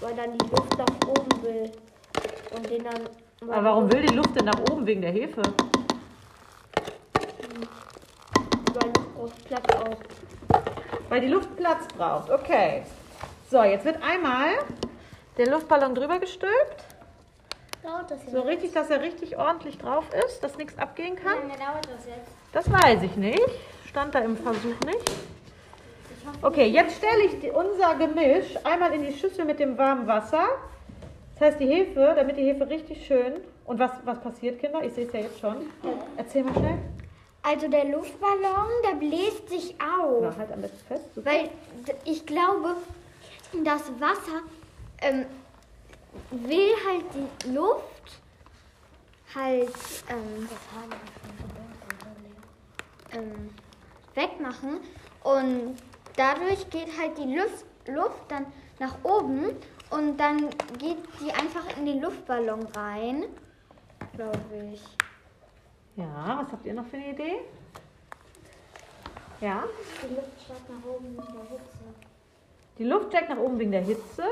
weil 0.00 0.14
dann 0.16 0.32
die 0.36 0.46
Luft 0.46 0.76
nach 0.78 1.08
oben 1.08 1.42
will. 1.42 1.70
Und 2.54 2.68
den 2.68 2.84
dann. 2.84 3.08
Aber 3.42 3.64
warum 3.64 3.92
will 3.92 4.02
die 4.02 4.14
Luft 4.14 4.36
denn 4.36 4.46
nach 4.46 4.58
oben 4.70 4.86
wegen 4.86 5.00
der 5.02 5.12
Hefe? 5.12 5.42
Weil 8.74 8.86
Luft 8.88 9.14
braucht 9.14 9.44
Platz 9.44 9.76
auch. 9.76 10.60
Weil 11.08 11.20
die 11.20 11.28
Luft 11.28 11.56
Platz 11.56 11.86
braucht. 11.96 12.30
Okay. 12.30 12.82
So, 13.50 13.62
jetzt 13.62 13.84
wird 13.84 14.02
einmal 14.02 14.48
der 15.36 15.48
Luftballon 15.50 15.94
drüber 15.94 16.18
gestülpt. 16.18 16.84
dauert 17.82 18.10
das 18.10 18.22
jetzt. 18.22 18.32
So 18.32 18.42
richtig, 18.42 18.72
dass 18.72 18.90
er 18.90 19.00
richtig 19.00 19.36
ordentlich 19.36 19.78
drauf 19.78 20.04
ist, 20.26 20.42
dass 20.44 20.56
nichts 20.56 20.78
abgehen 20.78 21.16
Wie 21.16 21.20
kann. 21.22 21.38
lange 21.38 21.58
dauert 21.58 21.86
das 21.86 22.06
jetzt? 22.06 22.30
Das 22.52 22.70
weiß 22.70 23.02
ich 23.02 23.16
nicht. 23.16 23.40
Stand 23.88 24.14
da 24.14 24.20
im 24.20 24.36
Versuch 24.36 24.78
nicht. 24.86 25.10
Okay, 26.42 26.66
jetzt 26.66 26.98
stelle 26.98 27.24
ich 27.24 27.40
die, 27.40 27.50
unser 27.50 27.94
Gemisch 27.96 28.54
einmal 28.64 28.92
in 28.92 29.04
die 29.04 29.14
Schüssel 29.14 29.44
mit 29.46 29.58
dem 29.58 29.76
warmen 29.78 30.06
Wasser. 30.06 30.46
Das 31.40 31.52
heißt, 31.52 31.60
die 31.60 31.68
Hefe, 31.68 32.12
damit 32.14 32.36
die 32.36 32.42
Hefe 32.42 32.68
richtig 32.68 33.06
schön. 33.06 33.40
Und 33.64 33.78
was, 33.78 33.92
was 34.04 34.20
passiert, 34.20 34.60
Kinder? 34.60 34.84
Ich 34.84 34.92
sehe 34.92 35.06
es 35.06 35.12
ja 35.14 35.20
jetzt 35.20 35.40
schon. 35.40 35.56
Erzähl 36.18 36.44
mal 36.44 36.52
schnell. 36.52 36.78
Also 37.42 37.66
der 37.66 37.86
Luftballon, 37.86 38.68
der 38.84 38.96
bläst 38.96 39.48
sich 39.48 39.74
auf. 39.80 40.20
Na, 40.20 40.36
halt 40.36 40.52
am 40.52 40.60
besten 40.60 40.86
fest. 40.86 41.14
Super. 41.14 41.30
Weil 41.30 41.48
ich 42.04 42.26
glaube, 42.26 42.76
das 43.64 43.90
Wasser 43.98 44.42
ähm, 45.00 45.24
will 46.30 46.72
halt 46.86 47.04
die 47.14 47.52
Luft 47.54 48.20
halt 49.34 49.70
ähm, 50.10 50.48
ähm, 53.12 53.50
wegmachen 54.14 54.80
und 55.24 55.76
dadurch 56.16 56.68
geht 56.68 56.88
halt 57.00 57.16
die 57.16 57.34
Luft, 57.34 57.64
Luft 57.86 58.24
dann 58.28 58.44
nach 58.78 58.96
oben 59.04 59.56
und 59.90 60.16
dann 60.16 60.48
geht 60.78 60.98
die 61.20 61.32
einfach 61.32 61.76
in 61.76 61.86
den 61.86 62.00
Luftballon 62.00 62.66
rein, 62.74 63.24
glaube 64.14 64.38
ich. 64.72 64.82
Ja, 65.96 66.40
was 66.42 66.52
habt 66.52 66.64
ihr 66.64 66.74
noch 66.74 66.86
für 66.86 66.96
eine 66.96 67.10
Idee? 67.10 67.40
Ja? 69.40 69.64
Die 70.02 70.14
Luft 70.14 70.42
steigt 70.44 70.70
nach 70.70 70.90
oben 70.90 71.06
in 71.06 71.16
der 71.16 71.24
Hitze. 71.24 71.84
Die 72.78 72.84
Luft 72.84 73.08
steigt 73.08 73.28
nach 73.30 73.38
oben 73.38 73.58
wegen 73.58 73.72
der 73.72 73.82
Hitze. 73.82 74.24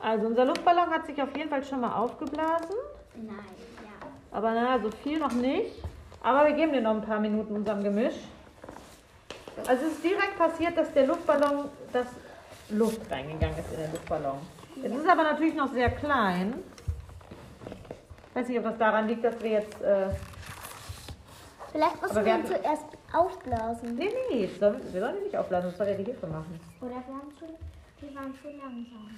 Also 0.00 0.26
unser 0.26 0.44
Luftballon 0.44 0.90
hat 0.90 1.06
sich 1.06 1.20
auf 1.20 1.36
jeden 1.36 1.50
Fall 1.50 1.64
schon 1.64 1.80
mal 1.80 1.94
aufgeblasen. 1.96 2.76
Nein, 3.16 3.36
ja. 3.82 4.08
Aber 4.30 4.52
na, 4.52 4.78
so 4.78 4.90
viel 5.02 5.18
noch 5.18 5.32
nicht. 5.32 5.82
Aber 6.22 6.46
wir 6.46 6.54
geben 6.54 6.72
dir 6.72 6.80
noch 6.80 6.94
ein 6.94 7.02
paar 7.02 7.20
Minuten 7.20 7.54
unserem 7.56 7.82
Gemisch. 7.82 8.16
Also 9.66 9.86
es 9.86 9.92
ist 9.94 10.04
direkt 10.04 10.38
passiert, 10.38 10.76
dass 10.76 10.92
der 10.92 11.06
Luftballon, 11.06 11.68
dass 11.92 12.06
Luft 12.70 13.10
reingegangen 13.10 13.58
ist 13.58 13.72
in 13.72 13.78
den 13.80 13.92
Luftballon. 13.92 14.38
Es 14.82 14.92
ist 14.92 15.08
aber 15.08 15.22
natürlich 15.24 15.54
noch 15.54 15.72
sehr 15.72 15.90
klein. 15.90 16.54
Ich 18.30 18.36
weiß 18.36 18.48
nicht, 18.48 18.58
ob 18.58 18.64
das 18.64 18.78
daran 18.78 19.08
liegt, 19.08 19.24
dass 19.24 19.40
wir 19.42 19.50
jetzt... 19.50 19.80
Äh, 19.82 20.08
Vielleicht 21.72 22.00
muss 22.00 22.10
Aber 22.12 22.24
wir 22.24 22.32
man 22.32 22.42
hatten- 22.44 22.62
zuerst 22.62 22.84
aufblasen. 23.12 23.94
nee, 23.96 24.10
nee, 24.30 24.46
das 24.46 24.58
soll, 24.58 24.80
wir 24.92 25.00
sollen 25.00 25.16
die 25.18 25.24
nicht 25.24 25.36
aufblasen, 25.36 25.68
das 25.70 25.76
soll 25.78 25.88
ja 25.88 25.94
die 25.94 26.04
Hefe 26.04 26.26
machen. 26.26 26.58
Oder 26.80 26.90
wir, 26.90 26.96
haben 26.96 27.32
zu, 27.38 27.44
wir 28.00 28.14
waren 28.14 28.34
zu 28.40 28.48
langsam. 28.48 29.10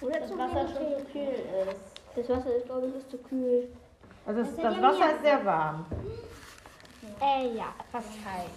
Oder 0.00 0.20
das 0.20 0.30
Wasser 0.30 0.68
schon 0.74 0.98
zu 0.98 1.04
kühl 1.12 1.28
ist. 1.68 1.76
Das 2.16 2.28
Wasser 2.36 2.56
ist, 2.56 2.66
glaube 2.66 2.86
ich, 2.88 2.94
ist 2.96 3.10
zu 3.10 3.18
kühl. 3.18 3.68
Also 4.26 4.40
Das 4.42 4.56
das 4.56 4.82
Wasser 4.82 5.14
ist 5.14 5.22
sehr 5.22 5.44
warm. 5.44 5.86
Äh, 7.20 7.54
ja, 7.56 7.74
fast 7.92 8.08
heiß. 8.08 8.50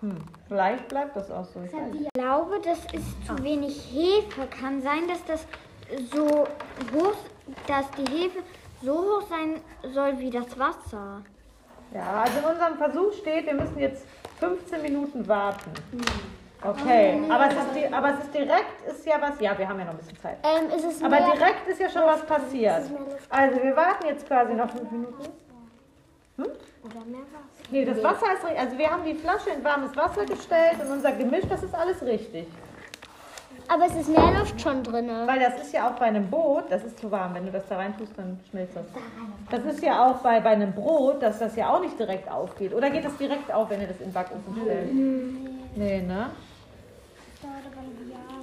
Hm, 0.00 0.16
vielleicht 0.46 0.88
bleibt 0.88 1.16
das 1.16 1.30
auch 1.30 1.44
so. 1.44 1.60
Ich. 1.64 2.00
Ich 2.00 2.08
glaube, 2.12 2.60
das 2.64 2.78
ist 2.92 3.26
zu 3.26 3.42
wenig 3.42 3.90
Hefe. 3.92 4.46
Kann 4.46 4.80
sein, 4.80 5.08
dass 5.08 5.24
das 5.24 5.46
so 6.12 6.46
hoch, 6.94 7.14
dass 7.66 7.90
die 7.92 8.10
Hefe 8.10 8.38
so 8.82 8.94
hoch 8.94 9.22
sein 9.28 9.60
soll 9.92 10.18
wie 10.18 10.30
das 10.30 10.58
Wasser. 10.58 11.22
Ja, 11.94 12.22
also 12.22 12.38
in 12.38 12.44
unserem 12.44 12.76
Versuch 12.76 13.12
steht, 13.14 13.46
wir 13.46 13.54
müssen 13.54 13.78
jetzt 13.78 14.04
15 14.40 14.82
Minuten 14.82 15.26
warten. 15.26 15.70
Okay, 16.62 17.20
aber 17.30 17.46
es, 17.48 17.54
ist 17.54 17.92
aber 17.92 18.14
es 18.14 18.24
ist 18.24 18.34
direkt, 18.34 18.86
ist 18.88 19.06
ja 19.06 19.20
was, 19.20 19.40
ja, 19.40 19.56
wir 19.56 19.68
haben 19.68 19.78
ja 19.78 19.84
noch 19.84 19.92
ein 19.92 19.98
bisschen 19.98 20.18
Zeit. 20.18 20.38
Ähm, 20.42 21.04
Aber 21.04 21.16
direkt 21.32 21.68
ist 21.68 21.80
ja 21.80 21.88
schon 21.88 22.02
was 22.02 22.26
passiert. 22.26 22.82
Also 23.30 23.62
wir 23.62 23.76
warten 23.76 24.06
jetzt 24.06 24.26
quasi 24.26 24.54
noch 24.54 24.68
fünf 24.68 24.90
Minuten. 24.90 25.28
Oder 26.44 27.04
mehr 27.06 27.20
Wasser? 27.20 27.68
Nee, 27.70 27.84
das 27.84 28.02
Wasser 28.02 28.26
ist 28.34 28.44
richtig. 28.44 28.60
Also 28.60 28.78
wir 28.78 28.90
haben 28.90 29.04
die 29.04 29.14
Flasche 29.14 29.50
in 29.50 29.64
warmes 29.64 29.96
Wasser 29.96 30.24
gestellt 30.24 30.76
und 30.80 30.92
unser 30.92 31.12
Gemisch, 31.12 31.44
das 31.48 31.62
ist 31.62 31.74
alles 31.74 32.02
richtig. 32.02 32.46
Aber 33.70 33.84
es 33.84 33.94
ist 33.94 34.08
mehr 34.08 34.32
Luft 34.38 34.58
schon 34.60 34.82
drin. 34.82 35.10
Weil 35.26 35.40
das 35.40 35.60
ist 35.60 35.74
ja 35.74 35.88
auch 35.88 35.92
bei 35.92 36.06
einem 36.06 36.30
Boot, 36.30 36.64
das 36.70 36.84
ist 36.84 36.98
zu 36.98 37.10
warm. 37.10 37.34
Wenn 37.34 37.44
du 37.44 37.52
das 37.52 37.68
da 37.68 37.76
rein 37.76 37.94
tust, 37.98 38.12
dann 38.16 38.40
schmilzt 38.48 38.74
das. 38.76 38.86
Das 39.50 39.74
ist 39.74 39.82
ja 39.82 40.06
auch 40.06 40.16
bei, 40.18 40.40
bei 40.40 40.50
einem 40.50 40.72
Brot, 40.72 41.22
dass 41.22 41.38
das 41.38 41.54
ja 41.54 41.68
auch 41.74 41.80
nicht 41.80 41.98
direkt 41.98 42.30
aufgeht. 42.30 42.72
Oder 42.72 42.88
geht 42.88 43.04
das 43.04 43.16
direkt 43.18 43.52
auf, 43.52 43.68
wenn 43.68 43.82
ihr 43.82 43.88
das 43.88 43.98
in 43.98 44.06
den 44.06 44.12
Backofen 44.14 44.56
stellt? 44.62 44.94
Nee, 44.94 46.00
ne? 46.00 46.30
Aber 47.42 47.52
Jahre. 48.10 48.38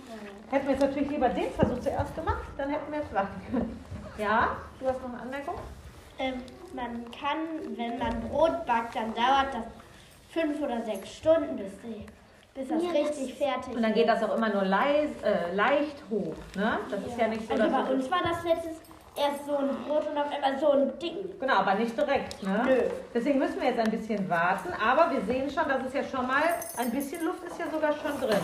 Hätten 0.51 0.67
wir 0.67 0.73
jetzt 0.73 0.81
natürlich 0.81 1.09
lieber 1.09 1.29
den 1.29 1.51
Versuch 1.51 1.79
zuerst 1.79 2.15
gemacht, 2.15 2.45
dann 2.57 2.69
hätten 2.69 2.91
wir 2.91 2.99
es 2.99 3.13
warten 3.13 3.41
können. 3.49 3.79
Ja? 4.17 4.57
Du 4.79 4.87
hast 4.87 5.01
noch 5.01 5.09
eine 5.09 5.21
Anmerkung? 5.23 5.55
Ähm, 6.19 6.35
man 6.73 7.05
kann, 7.11 7.77
wenn 7.77 7.97
man 7.99 8.21
Brot 8.29 8.65
backt, 8.65 8.95
dann 8.95 9.13
dauert 9.13 9.53
das 9.53 9.63
fünf 10.31 10.61
oder 10.61 10.81
sechs 10.83 11.15
Stunden, 11.17 11.55
bis, 11.55 11.71
die, 11.83 12.05
bis 12.53 12.67
das 12.67 12.83
Ja, 12.83 12.89
richtig 12.89 13.33
fertig 13.35 13.75
Und 13.75 13.81
dann 13.81 13.93
geht 13.93 14.07
das 14.07 14.23
auch 14.23 14.35
immer 14.35 14.49
nur 14.49 14.65
leis, 14.65 15.09
äh, 15.23 15.53
leicht 15.55 16.03
hoch. 16.09 16.35
Ne? 16.55 16.79
Das 16.89 16.99
ist 17.05 17.17
ja 17.17 17.27
nicht 17.27 17.47
so, 17.47 17.53
Also 17.53 17.69
bei 17.69 17.93
uns 17.93 18.11
war 18.11 18.21
das 18.23 18.43
letztes 18.43 18.77
erst 19.17 19.45
so 19.45 19.57
ein 19.57 19.69
Brot 19.87 20.07
und 20.09 20.17
auf 20.17 20.31
einmal 20.31 20.59
so 20.59 20.71
ein 20.71 20.99
Ding. 20.99 21.17
Genau, 21.39 21.55
aber 21.55 21.75
nicht 21.75 21.97
direkt. 21.97 22.43
Ne? 22.43 22.63
Nö. 22.65 22.77
Deswegen 23.13 23.39
müssen 23.39 23.59
wir 23.61 23.69
jetzt 23.69 23.79
ein 23.79 23.91
bisschen 23.91 24.29
warten. 24.29 24.69
Aber 24.73 25.11
wir 25.11 25.21
sehen 25.21 25.49
schon, 25.49 25.67
dass 25.69 25.85
es 25.85 25.93
ja 25.93 26.03
schon 26.03 26.27
mal, 26.27 26.43
ein 26.77 26.91
bisschen 26.91 27.23
Luft 27.23 27.43
ist 27.45 27.57
ja 27.57 27.65
sogar 27.69 27.93
schon 27.93 28.19
drin. 28.19 28.41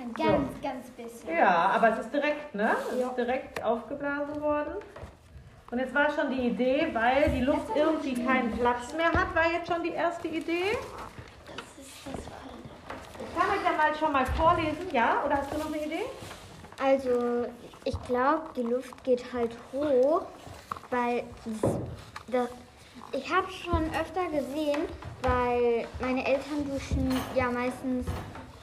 Ein 0.00 0.12
ganz, 0.14 0.50
ganz 0.62 0.90
bisschen. 0.90 1.36
Ja, 1.36 1.70
aber 1.74 1.90
es 1.90 1.98
ist 2.00 2.12
direkt, 2.12 2.54
ne? 2.54 2.76
Es 2.90 2.98
ist 2.98 3.16
direkt 3.16 3.62
aufgeblasen 3.64 4.40
worden. 4.40 4.74
Und 5.70 5.80
jetzt 5.80 5.94
war 5.94 6.08
schon 6.10 6.30
die 6.30 6.46
Idee, 6.46 6.88
weil 6.92 7.28
die 7.30 7.40
Luft 7.40 7.74
irgendwie 7.74 8.14
keinen 8.14 8.52
Platz 8.56 8.92
mehr 8.94 9.10
hat, 9.10 9.34
war 9.34 9.50
jetzt 9.50 9.66
schon 9.66 9.82
die 9.82 9.90
erste 9.90 10.28
Idee. 10.28 10.78
Ich 13.18 13.34
kann 13.36 13.50
euch 13.50 13.64
ja 13.64 13.72
mal 13.76 13.94
schon 13.98 14.12
mal 14.12 14.26
vorlesen, 14.26 14.88
ja? 14.92 15.24
Oder 15.24 15.38
hast 15.38 15.52
du 15.52 15.58
noch 15.58 15.66
eine 15.66 15.84
Idee? 15.84 16.04
Also, 16.80 17.46
ich 17.84 18.00
glaube, 18.02 18.42
die 18.54 18.62
Luft 18.62 19.02
geht 19.02 19.24
halt 19.32 19.56
hoch, 19.72 20.22
weil 20.90 21.24
das, 21.44 21.70
das, 22.28 22.48
ich 23.12 23.34
habe 23.34 23.50
schon 23.50 23.90
öfter 24.00 24.24
gesehen, 24.26 24.82
weil 25.22 25.86
meine 26.00 26.24
Eltern 26.26 26.64
duschen 26.70 27.12
ja 27.34 27.50
meistens 27.50 28.06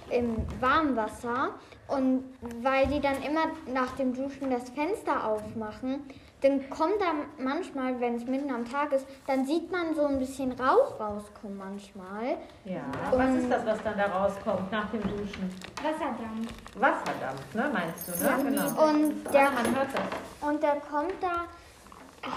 im 0.10 0.38
warmen 0.62 0.96
Wasser 0.96 1.50
und 1.88 2.24
weil 2.62 2.88
die 2.88 3.02
dann 3.02 3.22
immer 3.24 3.48
nach 3.68 3.92
dem 3.96 4.14
Duschen 4.14 4.52
das 4.52 4.70
Fenster 4.70 5.28
aufmachen, 5.28 6.04
dann 6.44 6.70
kommt 6.70 7.00
da 7.00 7.14
manchmal, 7.42 8.00
wenn 8.02 8.16
es 8.16 8.26
mitten 8.26 8.52
am 8.52 8.70
Tag 8.70 8.92
ist, 8.92 9.06
dann 9.28 9.46
sieht 9.46 9.72
man 9.72 9.96
so 9.96 10.06
ein 10.06 10.20
bisschen 10.20 10.52
Rauch 10.52 11.00
rauskommen 11.00 11.58
manchmal. 11.58 12.38
Ja. 12.66 12.82
Was 13.12 13.36
ist 13.36 13.50
das, 13.50 13.66
was 13.66 13.82
dann 13.82 13.98
da 13.98 14.06
rauskommt 14.08 14.70
nach 14.72 14.90
dem 14.92 15.02
Duschen? 15.02 15.50
Wasserdampf. 15.82 16.52
Wasserdampf, 16.76 17.56
ne? 17.56 17.70
Meinst 17.72 18.08
du, 18.08 18.24
ne? 18.24 18.44
genau. 18.44 18.90
Und 18.90 19.24
Ja, 19.26 19.32
der 19.32 19.52
man 19.52 19.76
hört 19.76 19.88
das. 19.94 20.50
Und 20.50 20.62
der 20.62 20.76
kommt 20.92 21.16
da 21.22 21.46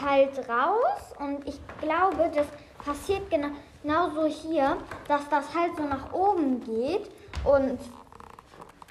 halt 0.03 0.38
raus 0.49 1.14
und 1.19 1.47
ich 1.47 1.61
glaube, 1.81 2.31
das 2.35 2.47
passiert 2.85 3.29
gena 3.29 3.51
genauso 3.83 4.27
hier, 4.27 4.77
dass 5.07 5.29
das 5.29 5.55
halt 5.55 5.77
so 5.77 5.85
nach 5.85 6.12
oben 6.12 6.61
geht 6.64 7.09
und 7.45 7.79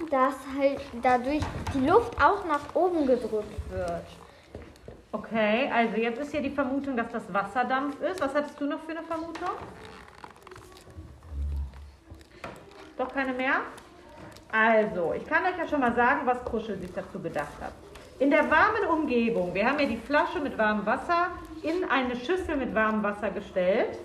dass 0.10 0.36
halt 0.58 0.80
dadurch 1.01 1.43
die 1.73 1.86
Luft 1.86 2.13
auch 2.21 2.45
nach 2.45 2.73
oben 2.73 3.06
gedrückt 3.06 3.71
wird. 3.71 4.04
Okay, 5.15 5.71
also 5.73 5.95
jetzt 5.95 6.19
ist 6.19 6.32
hier 6.32 6.41
die 6.41 6.49
Vermutung, 6.49 6.97
dass 6.97 7.10
das 7.10 7.34
Wasserdampf 7.34 8.01
ist. 8.01 8.19
Was 8.19 8.36
hattest 8.36 8.60
du 8.60 8.65
noch 8.65 8.82
für 8.82 8.91
eine 8.91 9.04
Vermutung? 9.04 9.51
Doch 12.97 13.13
keine 13.13 13.32
mehr? 13.32 13.62
Also, 14.51 15.13
ich 15.13 15.25
kann 15.25 15.45
euch 15.45 15.58
ja 15.58 15.65
schon 15.69 15.80
mal 15.80 15.95
sagen, 15.95 16.25
was 16.25 16.43
Kuschel 16.43 16.78
sich 16.80 16.91
dazu 16.93 17.17
gedacht 17.21 17.54
hat. 17.62 17.71
In 18.19 18.30
der 18.30 18.51
warmen 18.51 18.86
Umgebung, 18.91 19.54
wir 19.54 19.65
haben 19.65 19.80
ja 19.80 19.86
die 19.86 19.95
Flasche 19.95 20.41
mit 20.41 20.58
warmem 20.58 20.86
Wasser 20.86 21.28
in 21.63 21.89
eine 21.89 22.17
Schüssel 22.17 22.58
mit 22.58 22.75
warmem 22.75 23.01
Wasser 23.01 23.30
gestellt, 23.30 23.97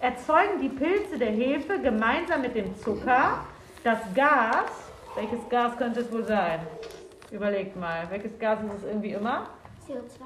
erzeugen 0.00 0.62
die 0.62 0.70
Pilze 0.70 1.18
der 1.18 1.30
Hefe 1.30 1.78
gemeinsam 1.78 2.40
mit 2.40 2.54
dem 2.54 2.74
Zucker 2.78 3.44
das 3.84 4.00
Gas. 4.14 4.70
Welches 5.14 5.46
Gas 5.50 5.76
könnte 5.76 6.00
es 6.00 6.10
wohl 6.10 6.24
sein? 6.24 6.60
Überlegt 7.30 7.76
mal, 7.76 8.06
welches 8.08 8.38
Gas 8.38 8.60
ist 8.62 8.78
es 8.78 8.84
irgendwie 8.84 9.12
immer? 9.12 9.50
CO2. 9.88 10.24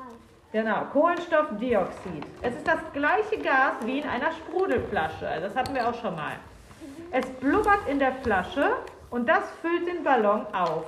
Genau, 0.52 0.84
Kohlenstoffdioxid. 0.92 2.24
Es 2.42 2.54
ist 2.54 2.66
das 2.66 2.78
gleiche 2.92 3.38
Gas 3.38 3.74
wie 3.84 3.98
in 3.98 4.08
einer 4.08 4.32
Sprudelflasche. 4.32 5.28
Also 5.28 5.48
das 5.48 5.56
hatten 5.56 5.74
wir 5.74 5.88
auch 5.88 5.94
schon 6.00 6.14
mal. 6.14 6.36
Es 7.10 7.26
blubbert 7.26 7.88
in 7.88 7.98
der 7.98 8.12
Flasche 8.22 8.72
und 9.10 9.28
das 9.28 9.44
füllt 9.60 9.86
den 9.86 10.02
Ballon 10.02 10.46
auf. 10.54 10.84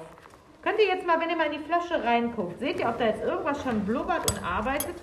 Könnt 0.63 0.79
ihr 0.79 0.87
jetzt 0.87 1.07
mal, 1.07 1.21
wenn 1.21 1.31
ihr 1.31 1.37
mal 1.37 1.47
in 1.47 1.61
die 1.61 1.65
Flasche 1.65 2.03
reinguckt, 2.03 2.59
seht 2.59 2.81
ihr, 2.81 2.89
ob 2.89 2.99
da 2.99 3.07
jetzt 3.07 3.23
irgendwas 3.23 3.63
schon 3.63 3.85
blubbert 3.85 4.31
und 4.31 4.45
arbeitet? 4.45 4.97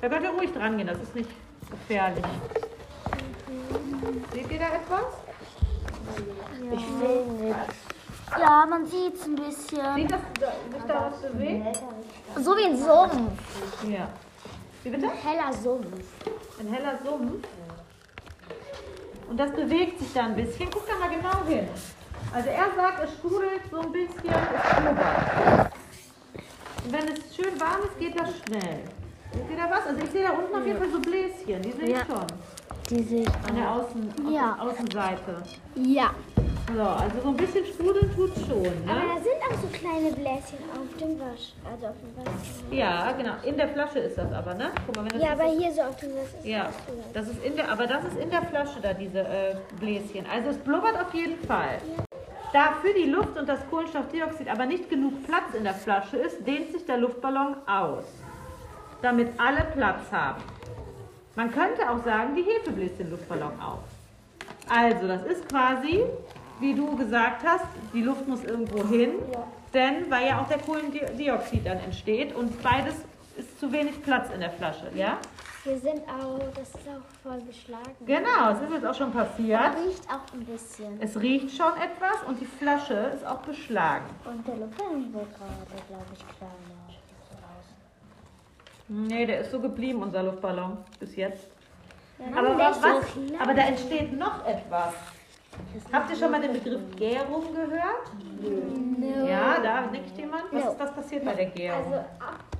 Da 0.00 0.08
könnt 0.08 0.22
ihr 0.22 0.30
ruhig 0.30 0.52
dran 0.52 0.76
gehen, 0.76 0.86
das 0.86 1.00
ist 1.00 1.14
nicht 1.14 1.30
gefährlich. 1.70 2.24
Seht 4.32 4.50
ihr 4.50 4.58
da 4.58 4.66
etwas? 4.66 5.14
Ich 6.72 6.86
sehe 6.86 7.24
nichts. 7.40 7.87
Ja, 8.38 8.66
man 8.68 8.86
sieht 8.86 9.14
es 9.14 9.24
ein 9.24 9.34
bisschen. 9.36 9.94
Sieht 9.94 10.10
das 10.10 10.20
sich 10.72 10.82
da 10.86 11.10
was 11.10 11.20
bewegt? 11.32 11.78
So 12.36 12.56
wie 12.56 12.64
ein 12.64 12.76
Sumpf. 12.76 13.32
Ja. 13.88 14.08
Wie 14.82 14.90
bitte? 14.90 15.08
Heller 15.10 15.52
Sumpf. 15.52 15.86
Ein 16.60 16.72
heller 16.72 16.98
Sumpf. 17.04 17.46
Und 19.28 19.36
das 19.38 19.50
bewegt 19.52 19.98
sich 19.98 20.12
da 20.12 20.24
ein 20.24 20.34
bisschen. 20.36 20.68
Guck 20.72 20.86
da 20.86 20.94
mal 20.98 21.10
genau 21.14 21.44
hin. 21.46 21.68
Also 22.32 22.48
er 22.50 22.66
sagt, 22.76 23.04
es 23.04 23.12
sprudelt 23.12 23.62
so 23.70 23.80
ein 23.80 23.92
bisschen, 23.92 24.10
es 24.24 24.76
blubbert. 24.76 25.72
Und 26.84 26.92
wenn 26.92 27.08
es 27.08 27.34
schön 27.36 27.58
warm 27.60 27.82
ist, 27.84 27.98
geht 27.98 28.18
das 28.18 28.28
schnell. 28.46 28.80
Seht 29.32 29.50
ihr 29.50 29.56
da 29.56 29.70
was? 29.70 29.86
Also 29.86 30.00
ich 30.02 30.10
sehe 30.10 30.22
da 30.24 30.30
unten 30.30 30.54
auf 30.54 30.66
jeden 30.66 30.78
Fall 30.78 30.90
so 30.90 31.00
Bläschen, 31.00 31.62
die 31.62 31.72
sehe 31.72 31.84
ich 31.84 31.90
Ja. 31.90 32.04
schon. 32.06 32.26
Die 32.90 33.02
sehe 33.02 33.22
ich. 33.22 33.28
An 33.48 33.56
der 33.56 33.70
Außen, 33.70 34.32
Ja. 34.32 34.56
Außenseite. 34.60 35.42
Ja. 35.74 36.10
So, 36.74 36.82
also 36.82 37.20
so 37.22 37.28
ein 37.28 37.36
bisschen 37.36 37.64
sprudeln 37.64 38.14
tut 38.14 38.30
schon. 38.46 38.66
Aber 38.86 39.00
Ne? 39.00 39.08
da 39.14 39.22
sind 39.22 39.40
auch 39.48 39.62
so 39.62 39.68
kleine 39.68 40.10
Bläschen 40.12 40.58
auf 40.74 40.98
dem 41.00 41.18
Wasch. 41.18 41.52
Also 41.64 41.86
auf 41.86 41.94
dem 42.02 42.16
Wasch. 42.26 42.48
Ja, 42.78 43.12
genau. 43.12 43.32
In 43.44 43.56
der 43.56 43.68
Flasche 43.68 44.00
ist 44.00 44.18
das 44.18 44.30
aber, 44.32 44.52
ne? 44.54 44.70
Guck 44.86 44.96
mal, 44.96 45.04
wenn 45.04 45.12
das 45.18 45.22
Ja, 45.22 45.32
ist- 45.34 45.40
aber 45.40 45.50
hier 45.50 45.72
so 45.72 45.80
auf 45.82 45.96
dem 45.96 46.10
Wasch 46.10 46.34
ist 46.38 46.44
Ja, 46.46 46.68
das 47.14 47.28
ist 47.28 47.42
in 47.42 47.56
der, 47.56 47.70
aber 47.72 47.86
das 47.86 48.04
ist 48.04 48.18
in 48.18 48.30
der 48.30 48.42
Flasche 48.42 48.80
da, 48.82 48.92
diese 48.92 49.20
äh, 49.20 49.54
Bläschen. 49.80 50.26
Also 50.32 50.50
es 50.50 50.58
blubbert 50.58 51.00
auf 51.00 51.14
jeden 51.14 51.42
Fall. 51.46 51.78
Da 52.52 52.74
für 52.82 52.92
die 52.94 53.08
Luft 53.10 53.36
und 53.38 53.48
das 53.48 53.60
Kohlenstoffdioxid 53.70 54.48
aber 54.48 54.66
nicht 54.66 54.90
genug 54.90 55.26
Platz 55.26 55.54
in 55.56 55.64
der 55.64 55.74
Flasche 55.74 56.18
ist, 56.18 56.46
dehnt 56.46 56.72
sich 56.72 56.84
der 56.86 56.98
Luftballon 56.98 57.56
aus. 57.66 58.04
damit 59.00 59.28
alle 59.38 59.62
Platz 59.76 60.00
haben. 60.10 60.42
Man 61.36 61.52
könnte 61.52 61.88
auch 61.88 62.02
sagen, 62.04 62.34
die 62.34 62.42
Hefe 62.42 62.72
bläst 62.72 62.98
den 62.98 63.10
Luftballon 63.12 63.52
auf. 63.60 63.78
Also, 64.68 65.06
das 65.06 65.22
ist 65.22 65.48
quasi, 65.48 66.02
wie 66.60 66.74
du 66.74 66.96
gesagt 66.96 67.44
hast, 67.46 67.64
die 67.92 68.02
Luft 68.02 68.26
muss 68.26 68.44
irgendwo 68.44 68.86
hin, 68.86 69.12
denn 69.74 70.10
weil 70.10 70.26
ja 70.26 70.40
auch 70.40 70.48
der 70.48 70.58
Kohlendioxid 70.58 71.66
dann 71.66 71.78
entsteht 71.78 72.34
und 72.34 72.62
beides 72.62 72.94
ist 73.36 73.58
zu 73.60 73.70
wenig 73.72 74.02
Platz 74.02 74.30
in 74.34 74.40
der 74.40 74.50
Flasche, 74.50 74.90
ja? 74.94 75.18
Wir 75.64 75.78
sind 75.78 76.00
auch, 76.08 76.38
das 76.54 76.68
ist 76.68 76.88
auch 76.88 77.04
voll 77.22 77.40
beschlagen. 77.40 77.94
Genau, 78.06 78.50
es 78.52 78.60
ist 78.62 78.72
jetzt 78.72 78.86
auch 78.86 78.94
schon 78.94 79.12
passiert. 79.12 79.60
Riecht 79.84 80.08
auch 80.08 80.32
ein 80.32 80.44
bisschen. 80.44 81.00
Es 81.00 81.20
riecht 81.20 81.56
schon 81.56 81.72
etwas 81.76 82.22
und 82.26 82.40
die 82.40 82.46
Flasche 82.46 82.94
ist 83.14 83.26
auch 83.26 83.40
beschlagen. 83.40 84.06
Und 84.24 84.46
der 84.46 84.56
Luftballon 84.56 85.12
wird 85.12 85.28
gerade, 85.36 85.82
glaube 85.88 86.04
ich, 86.14 86.24
kleiner. 86.38 86.78
Nee, 88.88 89.26
der 89.26 89.40
ist 89.40 89.50
so 89.50 89.60
geblieben, 89.60 90.02
unser 90.02 90.22
Luftballon, 90.22 90.78
bis 90.98 91.14
jetzt. 91.16 91.46
Ja, 92.18 92.38
Aber 92.38 92.58
was, 92.58 92.80
so. 92.80 92.88
Aber 93.38 93.52
da 93.52 93.62
entsteht 93.62 94.16
noch 94.18 94.46
etwas. 94.46 94.94
Habt 95.92 96.10
ihr 96.10 96.16
schon 96.16 96.30
mal 96.30 96.40
den 96.40 96.52
Begriff 96.52 96.80
Gärung 96.96 97.54
gehört? 97.54 99.28
Ja, 99.28 99.60
da 99.60 99.86
nickt 99.90 100.16
jemand. 100.16 100.44
Was, 100.52 100.64
No. 100.64 100.94
passiert 100.94 101.24
bei 101.24 101.34
der 101.34 101.46
Gärung? 101.46 101.92
Also 101.92 102.04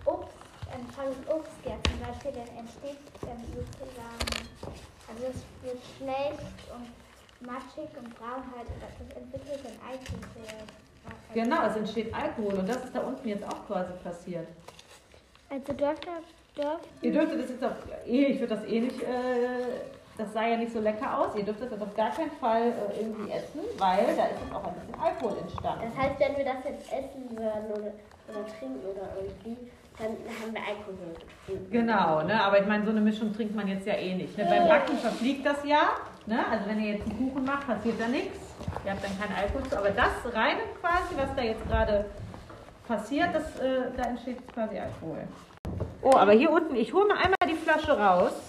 Obst, 0.04 0.32
ähm, 0.72 0.86
Fall 0.90 1.08
Obstgär 1.28 1.76
zum 1.84 2.00
Beispiel, 2.00 2.32
dann 2.32 2.56
entsteht 2.58 2.98
ähm, 3.22 3.42
sozusagen, 3.54 4.48
also 5.08 5.24
es 5.30 5.64
wird 5.64 5.78
schlecht 5.96 6.48
und 6.74 7.46
matschig 7.46 7.88
und 7.98 8.14
braun 8.18 8.42
halt, 8.56 8.66
und 8.68 8.82
das 8.82 9.16
entwickelt 9.16 9.60
dann 9.64 9.88
Eicheln. 9.88 10.22
genau, 11.34 11.66
es 11.66 11.76
entsteht 11.76 12.14
Alkohol 12.14 12.54
und 12.54 12.68
das 12.68 12.84
ist 12.84 12.94
da 12.94 13.00
unten 13.00 13.28
jetzt 13.28 13.44
auch 13.44 13.66
quasi 13.66 13.92
passiert. 14.02 14.46
Also 15.50 15.72
dürfte, 15.72 16.08
dürfte 16.56 16.88
Ihr 17.02 17.12
dürftet 17.12 17.42
das 17.42 17.50
jetzt 17.50 17.64
auf, 17.64 17.72
eh, 18.06 18.24
ich 18.26 18.40
würde 18.40 18.54
das 18.56 18.64
eh 18.66 18.80
nicht, 18.80 19.02
äh, 19.02 19.80
das 20.18 20.32
sah 20.32 20.46
ja 20.46 20.56
nicht 20.56 20.72
so 20.72 20.80
lecker 20.80 21.18
aus. 21.18 21.34
Ihr 21.36 21.44
dürft 21.44 21.62
das 21.62 21.70
jetzt 21.70 21.82
auf 21.82 21.94
gar 21.94 22.10
keinen 22.10 22.32
Fall 22.32 22.72
äh, 22.72 23.00
irgendwie 23.00 23.30
essen, 23.30 23.60
weil 23.78 24.04
da 24.16 24.26
ist 24.26 24.40
jetzt 24.42 24.54
auch 24.54 24.64
ein 24.64 24.74
bisschen 24.74 25.00
Alkohol 25.00 25.38
entstanden. 25.40 25.84
Das 25.88 26.04
heißt, 26.04 26.20
wenn 26.20 26.36
wir 26.36 26.44
das 26.44 26.64
jetzt 26.64 26.92
essen 26.92 27.30
würden 27.30 27.70
oder, 27.70 27.92
oder 28.28 28.46
trinken 28.58 28.84
oder 28.84 29.06
irgendwie, 29.16 29.56
dann 29.96 30.08
haben 30.10 30.52
wir 30.52 30.60
Alkohol 30.60 31.14
getrunken. 31.46 31.70
Genau, 31.70 32.22
ne? 32.22 32.42
aber 32.42 32.60
ich 32.60 32.66
meine, 32.66 32.84
so 32.84 32.90
eine 32.90 33.00
Mischung 33.00 33.32
trinkt 33.32 33.54
man 33.54 33.68
jetzt 33.68 33.86
ja 33.86 33.94
eh 33.94 34.14
nicht. 34.14 34.36
Ne? 34.36 34.44
Beim 34.44 34.66
Backen 34.66 34.98
verfliegt 34.98 35.46
das 35.46 35.64
ja. 35.64 35.90
Ne? 36.26 36.44
Also 36.50 36.68
wenn 36.68 36.80
ihr 36.80 36.94
jetzt 36.94 37.08
einen 37.08 37.16
Kuchen 37.16 37.44
macht, 37.44 37.66
passiert 37.68 38.00
da 38.00 38.08
nichts. 38.08 38.38
Ihr 38.84 38.90
habt 38.90 39.04
dann 39.04 39.18
keinen 39.18 39.36
Alkohol 39.36 39.62
zu. 39.70 39.78
Aber 39.78 39.90
das 39.90 40.34
reine 40.34 40.60
quasi, 40.80 41.14
was 41.16 41.34
da 41.36 41.42
jetzt 41.42 41.66
gerade 41.68 42.06
passiert, 42.88 43.28
das, 43.32 43.58
äh, 43.60 43.92
da 43.96 44.02
entsteht 44.02 44.52
quasi 44.52 44.78
Alkohol. 44.78 45.22
Oh, 46.02 46.16
aber 46.16 46.32
hier 46.32 46.50
unten, 46.50 46.74
ich 46.74 46.92
hole 46.92 47.06
mal 47.06 47.18
einmal 47.18 47.36
die 47.48 47.54
Flasche 47.54 47.96
raus. 47.96 48.47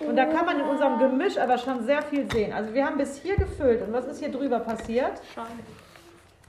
Und 0.00 0.16
da 0.16 0.26
kann 0.26 0.46
man 0.46 0.60
in 0.60 0.66
unserem 0.66 0.98
Gemisch 0.98 1.36
aber 1.38 1.58
schon 1.58 1.84
sehr 1.84 2.02
viel 2.02 2.30
sehen. 2.30 2.52
Also 2.52 2.72
wir 2.72 2.86
haben 2.86 2.96
bis 2.98 3.20
hier 3.20 3.36
gefüllt. 3.36 3.82
Und 3.82 3.92
was 3.92 4.06
ist 4.06 4.20
hier 4.20 4.30
drüber 4.30 4.60
passiert? 4.60 5.20
Schon. 5.34 5.44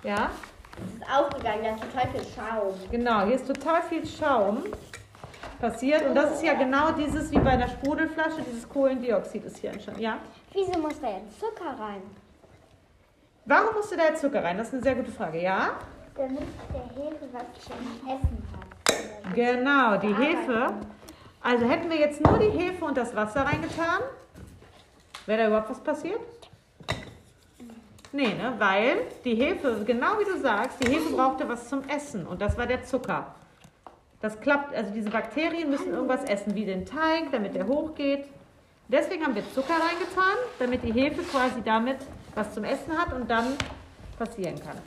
Ja, 0.04 0.30
Es 0.78 0.94
ist 0.94 1.04
aufgegangen, 1.14 1.64
da 1.64 1.72
ist 1.74 1.82
total 1.82 2.08
viel 2.12 2.34
Schaum. 2.36 2.74
Genau, 2.92 3.26
hier 3.26 3.36
ist 3.36 3.48
total 3.48 3.82
viel 3.84 4.06
Schaum 4.06 4.64
passiert. 5.60 6.06
Und 6.06 6.16
das 6.16 6.36
ist 6.36 6.44
ja 6.44 6.54
genau 6.54 6.92
dieses, 6.92 7.32
wie 7.32 7.40
bei 7.40 7.52
einer 7.52 7.68
Sprudelflasche, 7.68 8.42
dieses 8.50 8.68
Kohlendioxid 8.70 9.44
ist 9.46 9.58
hier 9.58 9.72
entstanden. 9.72 10.02
Ja? 10.02 10.20
Wieso 10.54 10.80
muss 10.80 11.00
da 11.02 11.10
jetzt 11.10 11.40
Zucker 11.40 11.78
rein? 11.80 12.02
Warum 13.46 13.76
musste 13.76 13.98
da 13.98 14.04
jetzt 14.06 14.22
Zucker 14.22 14.44
rein? 14.44 14.58
Das 14.58 14.68
ist 14.68 14.74
eine 14.76 14.84
sehr 14.84 14.96
gute 14.96 15.12
Frage. 15.12 15.42
Ja? 15.42 15.72
Damit 16.16 16.40
der 16.74 17.04
Hefe 17.04 17.28
was 17.32 17.66
zum 17.66 18.08
Essen 18.08 18.48
hat. 18.54 19.36
Genau, 19.36 19.98
die 19.98 20.16
Hefe. 20.16 20.74
Also 21.42 21.66
hätten 21.68 21.90
wir 21.90 21.98
jetzt 21.98 22.24
nur 22.24 22.38
die 22.38 22.50
Hefe 22.50 22.84
und 22.86 22.98
das 22.98 23.16
Wasser 23.16 23.42
reingetan, 23.42 24.02
wäre 25.26 25.42
da 25.42 25.48
überhaupt 25.48 25.70
was 25.70 25.80
passiert? 25.80 26.20
Nee, 28.12 28.34
ne? 28.34 28.56
Weil 28.58 29.04
die 29.24 29.36
Hefe, 29.36 29.84
genau 29.86 30.20
wie 30.20 30.26
du 30.26 30.38
sagst, 30.40 30.84
die 30.84 30.90
Hefe 30.90 31.14
brauchte 31.14 31.48
was 31.48 31.70
zum 31.70 31.88
Essen 31.88 32.26
und 32.26 32.42
das 32.42 32.58
war 32.58 32.66
der 32.66 32.84
Zucker. 32.84 33.36
Das 34.22 34.40
klappt, 34.42 34.76
also 34.76 34.92
diese 34.92 35.10
Bakterien 35.10 35.70
müssen 35.70 35.94
irgendwas 35.94 36.24
essen, 36.26 36.56
wie 36.56 36.66
den 36.66 36.86
Teig, 36.86 37.32
damit 37.32 37.56
der 37.56 37.68
hochgeht. 37.68 38.26
Deswegen 38.90 39.24
haben 39.24 39.36
wir 39.36 39.44
Zucker 39.54 39.76
reingetan, 39.76 40.36
damit 40.58 40.84
die 40.84 40.92
Hefe 40.92 41.22
quasi 41.24 41.62
damit 41.64 41.98
was 42.36 42.54
zum 42.54 42.64
Essen 42.64 42.98
hat 42.98 43.14
und 43.14 43.30
dann 43.30 43.46
passieren 44.18 44.56
kann. 44.60 44.78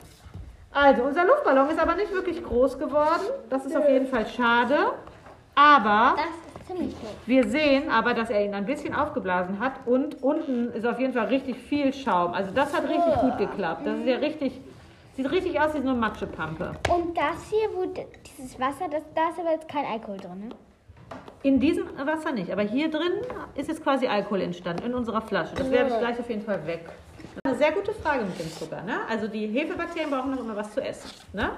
Also, 0.71 1.03
unser 1.03 1.25
Luftballon 1.25 1.69
ist 1.69 1.79
aber 1.79 1.95
nicht 1.95 2.11
wirklich 2.11 2.43
groß 2.43 2.77
geworden. 2.77 3.21
Das 3.49 3.65
ist 3.65 3.75
auf 3.75 3.87
jeden 3.87 4.07
Fall 4.07 4.27
schade. 4.27 4.93
Aber 5.55 6.15
wir 7.25 7.47
sehen 7.47 7.89
aber, 7.89 8.13
dass 8.13 8.29
er 8.29 8.43
ihn 8.43 8.53
ein 8.53 8.65
bisschen 8.65 8.95
aufgeblasen 8.95 9.59
hat 9.59 9.73
und 9.85 10.23
unten 10.23 10.71
ist 10.71 10.85
auf 10.85 10.99
jeden 10.99 11.13
Fall 11.13 11.27
richtig 11.27 11.57
viel 11.57 11.93
Schaum. 11.93 12.33
Also 12.33 12.51
das 12.51 12.73
hat 12.73 12.83
richtig 12.89 13.13
gut 13.21 13.37
geklappt. 13.37 13.85
Das 13.85 13.99
ist 13.99 14.07
ja 14.07 14.17
richtig, 14.17 14.59
sieht 15.15 15.29
richtig 15.31 15.59
aus 15.59 15.73
wie 15.73 15.81
so 15.81 15.89
eine 15.89 15.97
Matschepampe. 15.97 16.71
Und 16.89 17.17
das 17.17 17.49
hier, 17.49 17.69
wo 17.75 17.85
dieses 17.85 18.59
Wasser, 18.59 18.89
das, 18.89 19.03
da 19.13 19.29
ist 19.29 19.39
aber 19.39 19.51
jetzt 19.51 19.67
kein 19.67 19.85
Alkohol 19.85 20.17
drin, 20.17 20.47
ne? 20.47 20.55
In 21.43 21.59
diesem 21.59 21.85
Wasser 22.05 22.31
nicht, 22.31 22.51
aber 22.51 22.63
hier 22.63 22.89
drin 22.89 23.11
ist 23.55 23.67
jetzt 23.67 23.83
quasi 23.83 24.07
Alkohol 24.07 24.41
entstanden, 24.41 24.85
in 24.85 24.93
unserer 24.95 25.21
Flasche. 25.21 25.53
Das 25.55 25.69
werfe 25.69 25.91
ich 25.93 25.99
gleich 25.99 26.19
auf 26.19 26.29
jeden 26.29 26.41
Fall 26.41 26.65
weg. 26.65 26.85
Eine 27.43 27.55
sehr 27.55 27.71
gute 27.71 27.93
Frage 27.93 28.23
mit 28.23 28.39
dem 28.39 28.49
Zucker, 28.51 28.81
ne? 28.81 29.01
Also 29.09 29.27
die 29.27 29.47
Hefebakterien 29.47 30.09
brauchen 30.09 30.31
noch 30.31 30.39
immer 30.39 30.55
was 30.55 30.73
zu 30.73 30.81
essen, 30.81 31.11
ne? 31.33 31.51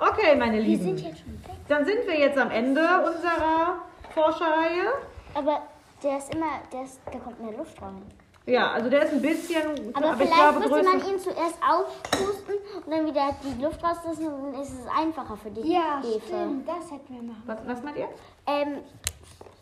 Okay, 0.00 0.36
meine 0.36 0.60
Lieben. 0.60 0.82
sind 0.82 1.00
jetzt 1.00 1.20
schon 1.20 1.32
weg. 1.44 1.56
Dann 1.68 1.84
sind 1.84 2.06
wir 2.06 2.18
jetzt 2.18 2.38
am 2.38 2.50
Ende 2.50 2.80
unserer 2.80 3.76
Forscherreihe. 4.14 4.92
Aber 5.34 5.62
der 6.02 6.18
ist 6.18 6.34
immer, 6.34 6.46
der 6.72 6.82
ist, 6.84 7.00
da 7.12 7.18
kommt 7.18 7.40
mehr 7.40 7.56
Luft 7.56 7.80
rein. 7.82 8.02
Ja, 8.46 8.70
also 8.72 8.88
der 8.88 9.02
ist 9.02 9.12
ein 9.12 9.20
bisschen, 9.20 9.94
Aber, 9.94 10.12
ich 10.12 10.16
vielleicht 10.16 10.32
glaube 10.32 10.58
müsste 10.60 10.82
man 10.82 10.96
ihn 11.06 11.18
zuerst 11.20 11.58
aufpusten 11.62 12.54
und 12.86 12.90
dann 12.90 13.06
wieder 13.06 13.36
die 13.44 13.62
Luft 13.62 13.82
rauslassen 13.84 14.26
und 14.26 14.52
dann 14.54 14.62
ist 14.62 14.70
es 14.72 14.86
einfacher 14.86 15.36
für 15.36 15.50
die 15.50 15.70
Ja, 15.70 16.00
Hefe. 16.02 16.20
stimmt. 16.26 16.66
Das 16.66 16.90
hätten 16.90 17.14
wir 17.14 17.22
machen. 17.22 17.42
Was, 17.44 17.58
was 17.66 17.82
meint 17.82 17.98
ihr? 17.98 18.08
Ähm, 18.46 18.78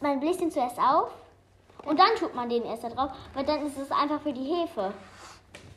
man 0.00 0.20
bläst 0.20 0.40
ihn 0.40 0.52
zuerst 0.52 0.78
auf 0.78 1.10
und 1.84 1.98
dann 1.98 2.14
tut 2.16 2.32
man 2.36 2.48
den 2.48 2.62
erst 2.64 2.84
da 2.84 2.88
drauf, 2.90 3.10
weil 3.34 3.44
dann 3.44 3.66
ist 3.66 3.76
es 3.76 3.90
einfach 3.90 4.20
für 4.20 4.32
die 4.32 4.44
Hefe. 4.54 4.92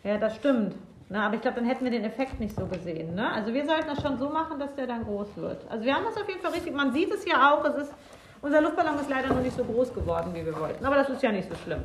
Ja, 0.04 0.18
das 0.20 0.36
stimmt. 0.36 0.76
Na, 1.12 1.26
aber 1.26 1.36
ich 1.36 1.42
glaube, 1.42 1.56
dann 1.56 1.66
hätten 1.66 1.84
wir 1.84 1.92
den 1.92 2.06
Effekt 2.06 2.40
nicht 2.40 2.56
so 2.56 2.68
gesehen. 2.68 3.16
Ne? 3.16 3.32
Also 3.32 3.52
wir 3.52 3.66
sollten 3.66 3.88
das 3.88 4.00
schon 4.00 4.20
so 4.20 4.30
machen, 4.30 4.60
dass 4.60 4.76
der 4.76 4.86
dann 4.86 5.04
groß 5.04 5.30
wird. 5.38 5.66
Also 5.68 5.84
wir 5.84 5.96
haben 5.96 6.06
das 6.06 6.16
auf 6.18 6.30
jeden 6.30 6.40
Fall 6.40 6.52
richtig. 6.52 6.74
Man 6.76 6.94
sieht 6.94 7.12
es 7.12 7.26
ja 7.26 7.52
auch. 7.52 7.66
Es 7.66 7.76
ist, 7.76 7.94
unser 8.42 8.62
Luftballon 8.62 9.00
ist 9.00 9.10
leider 9.10 9.30
noch 9.30 9.42
nicht 9.42 9.58
so 9.58 9.64
groß 9.64 9.92
geworden, 9.92 10.32
wie 10.36 10.46
wir 10.46 10.58
wollten. 10.58 10.86
Aber 10.86 10.96
das 10.96 11.10
ist 11.10 11.24
ja 11.24 11.32
nicht 11.32 11.50
so 11.50 11.56
schlimm. 11.56 11.84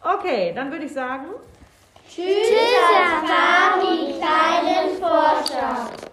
Okay, 0.00 0.52
dann 0.54 0.70
würde 0.70 0.84
ich 0.84 0.92
sagen. 0.92 1.26
Tschüss, 2.08 2.24
das 2.24 3.28
waren 3.28 3.80
die 3.80 4.18
kleinen 4.18 4.96
Forscher. 5.00 6.11